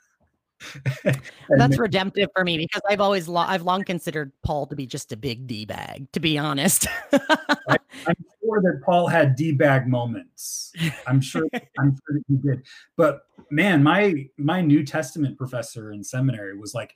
[1.49, 5.12] That's redemptive for me because I've always lo- I've long considered Paul to be just
[5.12, 6.87] a big d bag, to be honest.
[7.12, 10.73] I'm sure that Paul had d-bag moments.
[11.07, 11.47] I'm sure.
[11.79, 12.62] I'm sure that he did.
[12.97, 16.95] But man, my my New Testament professor in seminary was like,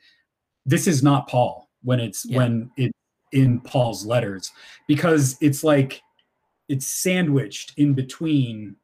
[0.66, 2.38] "This is not Paul." When it's Yeah.
[2.38, 2.92] when it
[3.32, 4.50] in Paul's letters,
[4.86, 6.02] because it's like
[6.68, 8.76] it's sandwiched in between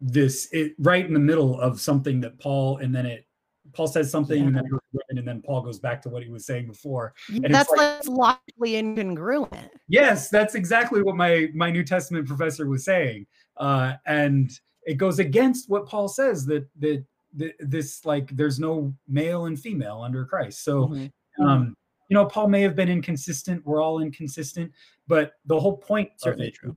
[0.00, 3.26] this it right in the middle of something that Paul and then it
[3.74, 6.08] Paul says something and then it goes to women, and then Paul goes back to
[6.08, 7.14] what he was saying before.
[7.28, 9.70] it's That's like- like logically incongruent.
[9.88, 14.50] Yes, that's exactly what my my New Testament professor was saying, uh, and
[14.86, 17.04] it goes against what Paul says that that,
[17.36, 20.62] that this like there's no male and female under Christ.
[20.64, 21.10] So Mhm.
[21.40, 21.76] um,
[22.10, 23.64] you know, Paul may have been inconsistent.
[23.64, 24.70] We're all inconsistent,
[25.08, 26.76] but the whole point Certainly of it true.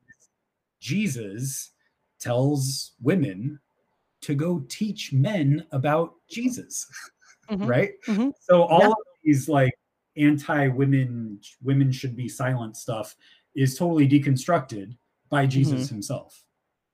[0.79, 1.73] Jesus
[2.19, 3.59] tells women
[4.21, 6.87] to go teach men about Jesus,
[7.49, 7.65] Mhm.
[7.67, 7.91] right?
[8.07, 8.33] Mhm.
[8.39, 8.87] So all Yeah.
[8.87, 9.73] of these like
[10.15, 13.15] anti-women, women should be silent stuff
[13.55, 14.97] is totally deconstructed
[15.29, 15.49] by Mm-hmm.
[15.51, 16.43] Jesus himself.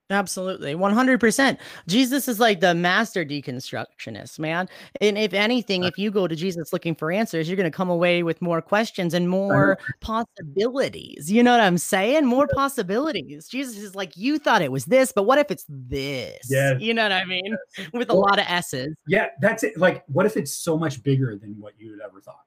[0.09, 0.75] Absolutely.
[0.75, 1.57] 100%.
[1.87, 4.67] Jesus is like the master deconstructionist, man.
[5.01, 7.89] And if anything, if you go to Jesus looking for answers, you're going to come
[7.89, 11.31] away with more questions and more possibilities.
[11.31, 12.25] You know what I'm saying?
[12.25, 13.47] More possibilities.
[13.47, 16.37] Jesus is like, you thought it was this, but what if it's this?
[16.49, 16.81] Yes.
[16.81, 17.57] You know what I mean?
[17.93, 18.93] With a Well- lot of S's.
[19.07, 19.77] Yeah, that's it.
[19.77, 22.43] Like, what if it's so much bigger than what you had ever thought?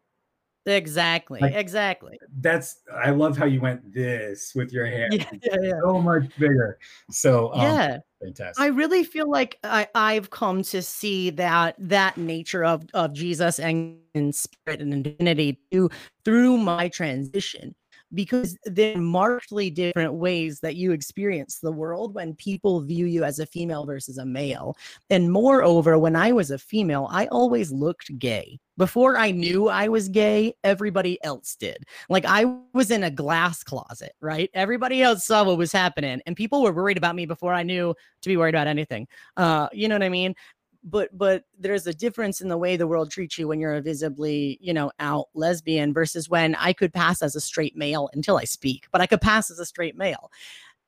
[0.66, 1.40] Exactly.
[1.40, 2.18] Like- exactly.
[2.40, 5.12] That's I love how you went this with your hand.
[5.14, 5.24] Yeah.
[5.42, 5.56] Yeah.
[5.62, 5.80] yeah.
[5.84, 6.78] So much bigger.
[7.10, 7.98] So um, yeah.
[8.20, 8.62] fantastic.
[8.62, 13.60] I really feel like I, I've come to see that that nature of of Jesus
[13.60, 15.88] and in spirit and in divinity too
[16.24, 17.74] through my transition.
[18.14, 23.38] Because they're markedly different ways that you experience the world when people view you as
[23.38, 24.76] a female versus a male.
[25.10, 28.58] And moreover, when I was a female, I always looked gay.
[28.78, 31.84] Before I knew I was gay, everybody else did.
[32.10, 32.44] Like I
[32.74, 34.50] was in a glass closet, right?
[34.52, 37.94] Everybody else saw what was happening, and people were worried about me before I knew
[38.20, 39.08] to be worried about anything.
[39.36, 40.34] Uh, you know what I mean?
[40.86, 43.82] But but there's a difference in the way the world treats you when you're a
[43.82, 48.38] visibly you know out lesbian versus when i could pass as a straight male until
[48.38, 50.30] i speak but i could pass as a straight male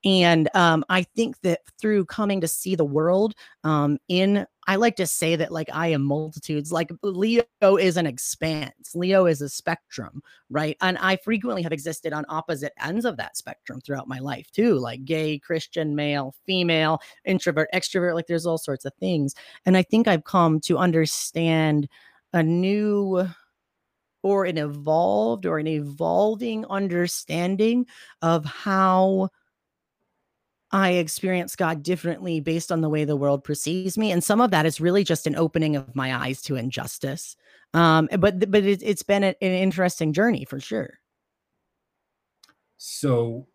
[0.04, 3.34] and um, I think that through coming to see the world
[3.64, 6.70] um, in, I like to say that like I am multitudes.
[6.70, 10.76] Like Leo is an expanse, Leo is a spectrum, right?
[10.80, 14.74] And I frequently have existed on opposite ends of that spectrum throughout my life too,
[14.74, 18.14] like gay, Christian, male, female, introvert, extrovert.
[18.14, 19.34] Like there's all sorts of things.
[19.66, 21.88] And I think I've come to understand
[22.32, 23.26] a new
[24.22, 27.86] or an evolved or an evolving understanding
[28.22, 29.30] of how
[30.70, 34.50] I experience God differently based on the way the world perceives me, and some of
[34.50, 37.36] that is really just an opening of my eyes to injustice.
[37.74, 40.98] Um, but but it, has been a, an interesting journey for sure.
[42.76, 43.46] So,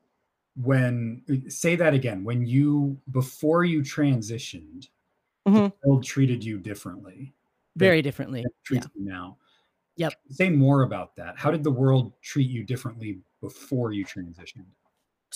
[0.56, 4.88] when uh, say that again, when you before you transitioned,
[5.48, 5.66] mm-hmm.
[5.66, 7.34] the world treated you differently,
[7.76, 8.44] very differently.
[8.64, 9.02] Treats yeah.
[9.02, 9.38] you now.
[9.96, 10.14] Yep.
[10.32, 11.38] Say more about that.
[11.38, 14.66] How did the world treat you differently before you transitioned?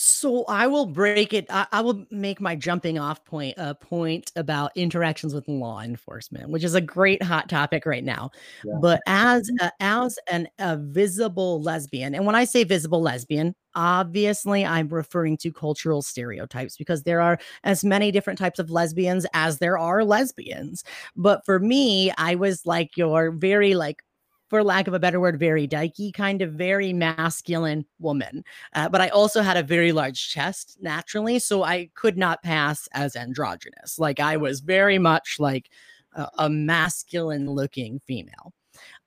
[0.00, 1.46] So I will break it.
[1.50, 6.50] I, I, will make my jumping off point a point about interactions with law enforcement,
[6.50, 8.30] which is a great hot topic right now.
[8.64, 8.74] Yeah.
[8.80, 9.66] But as mm-hmm.
[9.66, 15.36] a, as an a visible lesbian, and when I say visible lesbian, obviously I'm referring
[15.38, 20.04] to cultural stereotypes because there are as many different types of lesbians as there are
[20.04, 20.84] lesbians.
[21.16, 24.04] But for me, I was like your very like
[24.48, 28.44] for lack of a better word, very dykey, kind of very masculine woman.
[28.74, 31.38] Uh, but I also had a very large chest naturally.
[31.38, 33.98] So I could not pass as androgynous.
[33.98, 35.70] Like I was very much like
[36.14, 38.52] a, a masculine looking female.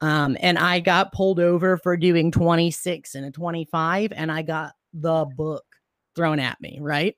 [0.02, 4.74] Um, and I got pulled over for doing 26 and a 25, and I got
[4.94, 5.64] the book
[6.16, 7.16] thrown at me, right?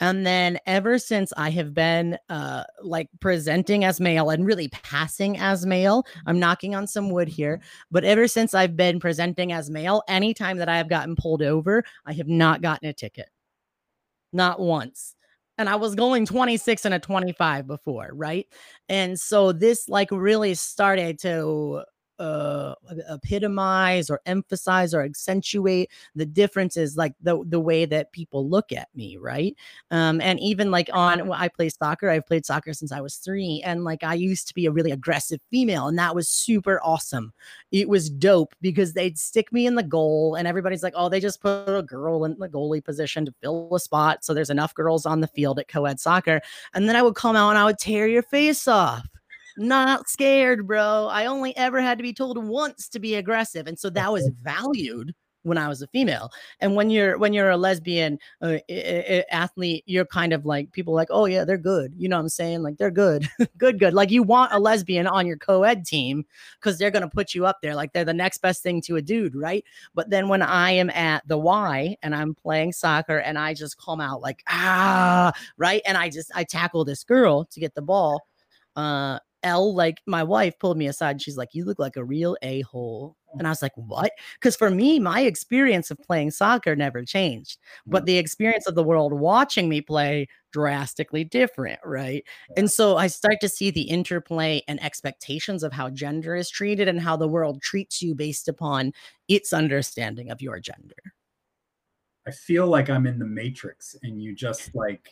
[0.00, 5.38] And then ever since I have been uh like presenting as male and really passing
[5.38, 9.70] as male, I'm knocking on some wood here, but ever since I've been presenting as
[9.70, 13.28] male, anytime that I have gotten pulled over, I have not gotten a ticket.
[14.32, 15.14] Not once
[15.58, 18.46] and I was going 26 and a 25 before, right?
[18.88, 21.82] And so this like really started to
[22.18, 22.74] uh,
[23.10, 28.88] epitomize or emphasize or accentuate the differences like the the way that people look at
[28.94, 29.54] me right?
[29.90, 33.16] Um and even like on well, i play soccer i've played soccer since i was
[33.16, 36.80] three and like i used to be a really aggressive female and that was super
[36.82, 37.32] awesome.
[37.72, 41.20] It was dope because they'd stick me in the goal and everybody's like oh they
[41.20, 44.74] just put a girl in the goalie position to fill a spot so there's enough
[44.74, 46.40] girls on the field at co-ed soccer
[46.74, 49.06] and then i would come out and i would tear your face off
[49.56, 51.08] not scared, bro.
[51.10, 53.66] I only ever had to be told once to be aggressive.
[53.66, 55.14] And so that was valued
[55.46, 56.30] when I was a female.
[56.60, 58.58] And when you're when you're a lesbian uh,
[59.30, 61.94] athlete, you're kind of like people like, oh yeah, they're good.
[61.96, 62.62] You know what I'm saying?
[62.62, 63.94] Like they're good, good, good.
[63.94, 66.24] Like you want a lesbian on your co-ed team
[66.60, 67.74] because they're gonna put you up there.
[67.74, 69.64] Like they're the next best thing to a dude, right?
[69.94, 73.78] But then when I am at the Y and I'm playing soccer and I just
[73.78, 77.82] come out like ah, right, and I just I tackle this girl to get the
[77.82, 78.26] ball.
[78.74, 82.04] Uh, L, like my wife pulled me aside and she's like, You look like a
[82.04, 83.16] real a hole.
[83.28, 83.38] Oh.
[83.38, 84.10] And I was like, What?
[84.34, 88.06] Because for me, my experience of playing soccer never changed, but mm.
[88.06, 91.78] the experience of the world watching me play drastically different.
[91.84, 92.24] Right.
[92.56, 96.88] And so I start to see the interplay and expectations of how gender is treated
[96.88, 98.92] and how the world treats you based upon
[99.28, 100.94] its understanding of your gender.
[102.26, 105.08] I feel like I'm in the matrix and you just like,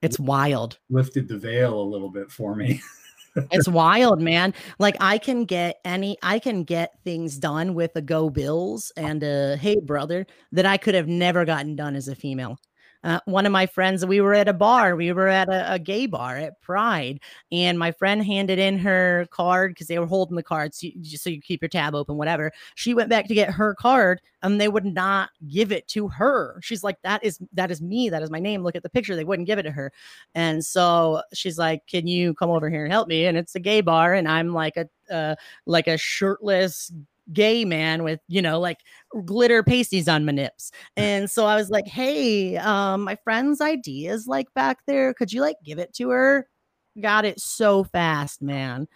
[0.00, 0.78] it's wild.
[0.90, 2.80] Lifted the veil a little bit for me.
[3.50, 4.54] it's wild, man.
[4.78, 9.22] Like I can get any, I can get things done with a go bills and
[9.22, 12.58] a hey brother that I could have never gotten done as a female.
[13.08, 15.78] Uh, one of my friends, we were at a bar, we were at a, a
[15.78, 17.18] gay bar at Pride,
[17.50, 21.16] and my friend handed in her card because they were holding the cards, so you,
[21.16, 22.52] so you keep your tab open, whatever.
[22.74, 26.60] She went back to get her card, and they would not give it to her.
[26.62, 28.10] She's like, "That is that is me.
[28.10, 28.62] That is my name.
[28.62, 29.90] Look at the picture." They wouldn't give it to her,
[30.34, 33.60] and so she's like, "Can you come over here and help me?" And it's a
[33.60, 35.34] gay bar, and I'm like a uh,
[35.64, 36.92] like a shirtless
[37.32, 38.78] gay man with you know like
[39.24, 40.70] glitter pasties on my nips.
[40.96, 45.14] And so i was like hey um my friend's id is like back there.
[45.14, 46.48] Could you like give it to her?
[47.00, 48.88] Got it so fast man.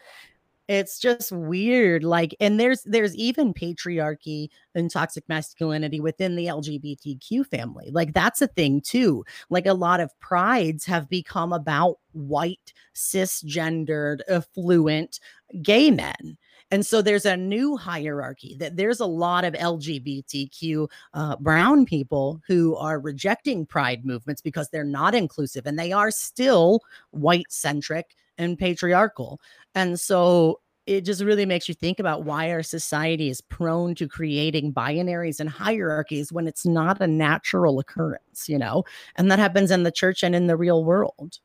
[0.69, 7.47] It's just weird like and there's there's even patriarchy and toxic masculinity within the lgbtq
[7.47, 7.91] family.
[7.91, 9.25] Like that's a thing too.
[9.51, 15.21] Like a lot of prides have become about white cisgendered affluent
[15.63, 16.39] gay men
[16.73, 22.41] and so there's a new hierarchy that there's a lot of LGBTQ uh, brown people
[22.49, 28.17] who are rejecting pride movements because they're not inclusive and they are still white centric
[28.39, 29.39] and patriarchal.
[29.75, 34.09] And so it just really makes you think about why our society is prone to
[34.09, 38.83] creating binaries and hierarchies when it's not a natural occurrence, you know?
[39.17, 41.39] And that happens in the church and in the real world.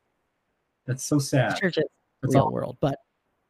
[0.86, 1.50] That's so sad.
[1.50, 1.84] The church is
[2.22, 2.52] That's real all.
[2.52, 2.98] world, but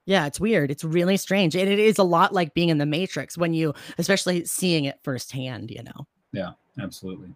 [0.09, 0.71] yeah, it's weird.
[0.71, 1.55] It's really strange.
[1.55, 4.99] And it is a lot like being in the Matrix when you, especially seeing it
[5.03, 6.07] firsthand, you know?
[6.33, 7.29] Yeah, absolutely.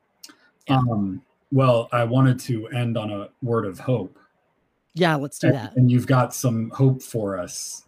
[0.66, 0.78] Yeah.
[0.78, 1.20] Um,
[1.50, 4.18] well, I wanted to end on a word of hope.
[4.94, 5.76] Yeah, let's do and, that.
[5.76, 7.84] And you've got some hope for us.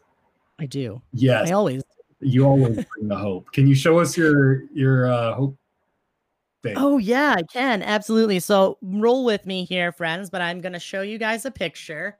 [0.58, 1.00] I do.
[1.14, 1.48] Yes.
[1.48, 1.82] I always.
[2.20, 3.50] You always bring the hope.
[3.52, 5.56] Can you show us your your uh, hope
[6.62, 6.74] Thing.
[6.78, 8.40] Oh yeah, I can absolutely.
[8.40, 10.30] So roll with me here, friends.
[10.30, 12.16] But I'm going to show you guys a picture.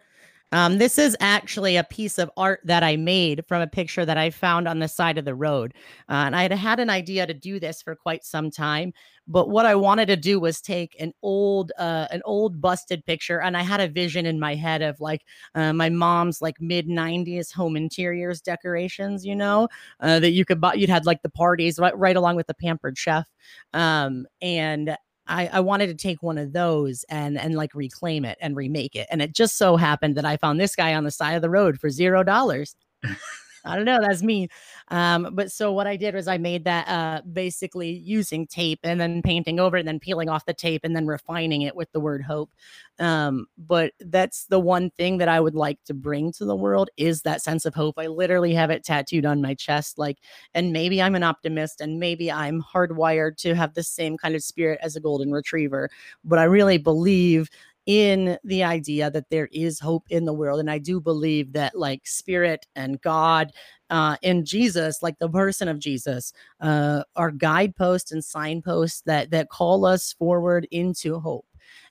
[0.55, 4.17] Um, this is actually a piece of art that I made from a picture that
[4.17, 5.75] I found on the side of the road.
[6.09, 8.93] Uh, and I had had an idea to do this for quite some time,
[9.27, 13.41] but what I wanted to do was take an old, uh, an old busted picture,
[13.41, 15.23] and I had a vision in my head of like
[15.57, 19.69] uh, my mom's like mid '90s home interiors decorations, you know,
[20.01, 20.75] uh, that you could buy.
[20.75, 23.27] You'd had like the parties right, right along with the pampered chef,
[23.73, 24.97] um, and
[25.27, 28.95] I, I wanted to take one of those and and like reclaim it and remake
[28.95, 29.07] it.
[29.11, 31.51] And it just so happened that I found this guy on the side of the
[31.51, 32.77] road for zero dollars.
[33.65, 33.99] I don't know.
[34.01, 34.49] That's me.
[34.89, 39.01] Um, but so what I did was I made that uh, basically using tape and
[39.01, 41.91] then painting over it and then peeling off the tape and then refining it with
[41.93, 42.51] the word hope.
[42.99, 46.91] Um, but that's the one thing that I would like to bring to the world
[46.97, 47.99] is that sense of hope.
[47.99, 49.99] I literally have it tattooed on my chest.
[49.99, 50.19] Like,
[50.55, 54.43] and maybe I'm an optimist and maybe I'm hardwired to have the same kind of
[54.43, 55.89] spirit as a golden retriever.
[56.23, 57.49] But I really believe
[57.87, 60.61] in the idea that there is hope in the world.
[60.61, 63.53] And I do believe that, like, spirit and God
[63.91, 69.51] uh, and Jesus, like the person of Jesus, uh, are guideposts and signposts that that
[69.51, 71.47] call us forward into hope.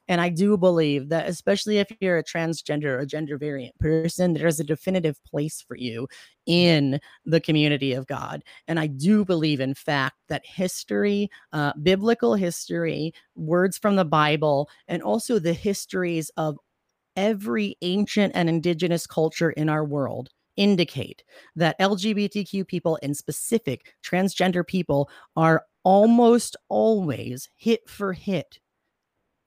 [0.08, 4.60] And I do believe that, especially if you're a transgender or gender variant person, there's
[4.60, 6.08] a definitive place for you
[6.45, 8.43] in the community of God.
[8.68, 14.70] And I do believe, in fact, that history, uh, biblical history, words from the Bible,
[14.88, 16.58] and also the histories of
[17.16, 21.24] every ancient and indigenous culture in our world indicate
[21.56, 28.60] that LGBTQ people, in specific transgender people, are almost always hit for hit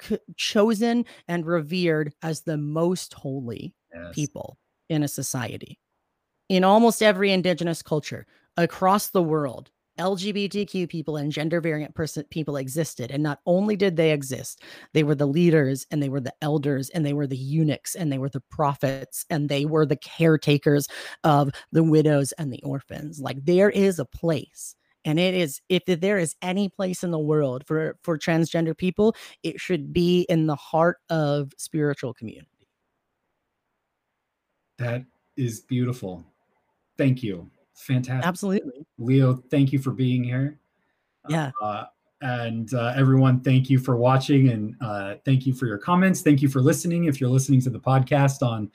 [0.00, 4.14] c- chosen and revered as the most holy yes.
[4.14, 5.78] people in a society.
[6.48, 8.26] In almost every indigenous culture
[8.56, 13.10] across the world, LGBTQ people and gender variant person people existed.
[13.10, 16.90] And not only did they exist, they were the leaders and they were the elders
[16.90, 20.86] and they were the eunuchs and they were the prophets and they were the caretakers
[21.24, 23.20] of the widows and the orphans.
[23.20, 24.75] Like there is a place
[25.06, 29.16] and it is if there is any place in the world for for transgender people
[29.42, 32.48] it should be in the heart of spiritual community.
[34.78, 35.04] That
[35.38, 36.22] is beautiful.
[36.98, 37.50] Thank you.
[37.74, 38.26] Fantastic.
[38.26, 38.86] Absolutely.
[38.98, 40.58] Leo thank you for being here.
[41.28, 41.50] Yeah.
[41.62, 41.84] Uh,
[42.22, 46.22] and uh, everyone thank you for watching and uh, thank you for your comments.
[46.22, 48.70] Thank you for listening if you're listening to the podcast on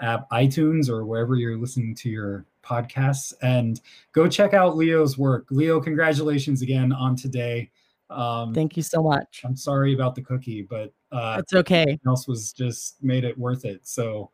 [0.00, 3.80] app itunes or wherever you're listening to your podcasts and
[4.12, 5.46] go check out Leo's work.
[5.50, 7.70] Leo, congratulations again on today.
[8.10, 9.42] Um, Thank you so much.
[9.44, 11.98] I'm sorry about the cookie, but uh, it's okay.
[12.06, 13.80] Else was just made it worth it.
[13.86, 14.30] So,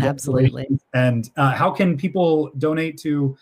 [0.00, 0.68] absolutely.
[0.94, 3.36] And uh, how can people donate to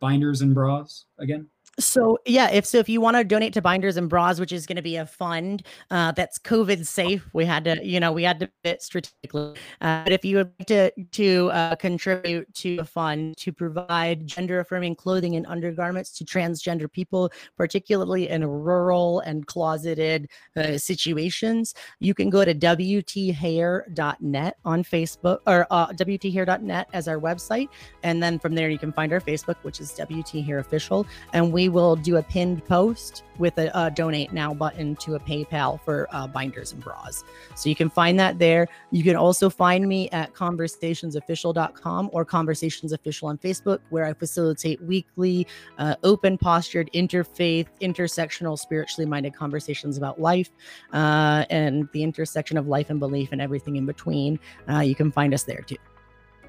[0.00, 1.48] Binders and Bras again?
[1.78, 4.66] So yeah, if so, if you want to donate to Binders and Bras, which is
[4.66, 8.24] going to be a fund uh, that's COVID safe, we had to, you know, we
[8.24, 9.56] had to fit strategically.
[9.80, 14.26] Uh, but if you would like to to uh, contribute to a fund to provide
[14.26, 21.74] gender affirming clothing and undergarments to transgender people, particularly in rural and closeted uh, situations,
[22.00, 23.86] you can go to wthair.net
[24.66, 27.70] on Facebook or uh, wthair.net as our website,
[28.02, 31.50] and then from there you can find our Facebook, which is WT Hair Official, and
[31.50, 35.20] we we will do a pinned post with a, a donate now button to a
[35.20, 37.22] PayPal for uh, binders and bras.
[37.54, 38.66] So you can find that there.
[38.90, 45.46] You can also find me at conversationsofficial.com or conversationsofficial on Facebook, where I facilitate weekly,
[45.78, 50.50] uh, open postured, interfaith, intersectional, spiritually minded conversations about life
[50.92, 54.40] uh, and the intersection of life and belief and everything in between.
[54.68, 55.76] Uh, you can find us there too.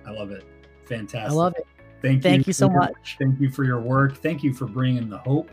[0.08, 0.44] I love it.
[0.88, 1.32] Fantastic.
[1.32, 1.68] I love it.
[2.04, 2.22] Thank you.
[2.22, 3.16] Thank you so your- much.
[3.18, 4.18] Thank you for your work.
[4.18, 5.50] Thank you for bringing the hope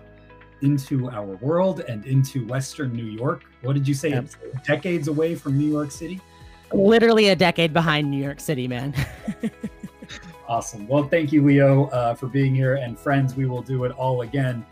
[0.61, 3.45] into our world and into Western New York.
[3.63, 4.23] What did you say?
[4.67, 6.21] Decades away from New York City.
[6.73, 8.95] Literally a decade behind New York City, man.
[10.51, 10.89] Awesome.
[10.89, 12.75] Well, thank you, Leo, uh, for being here.
[12.75, 14.67] And friends, we will do it all again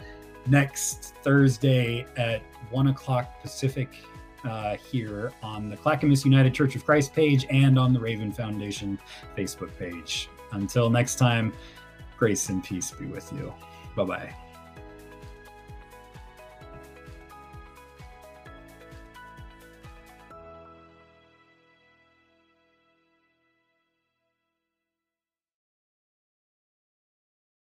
[0.49, 3.89] next Thursday at one o'clock Pacific
[4.43, 8.99] uh, here on the Clackamas United Church of Christ page and on the Raven Foundation
[9.37, 10.29] Facebook page.
[10.53, 11.53] Until next time,
[12.19, 13.53] grace and peace be with you.
[13.97, 14.48] Bye bye.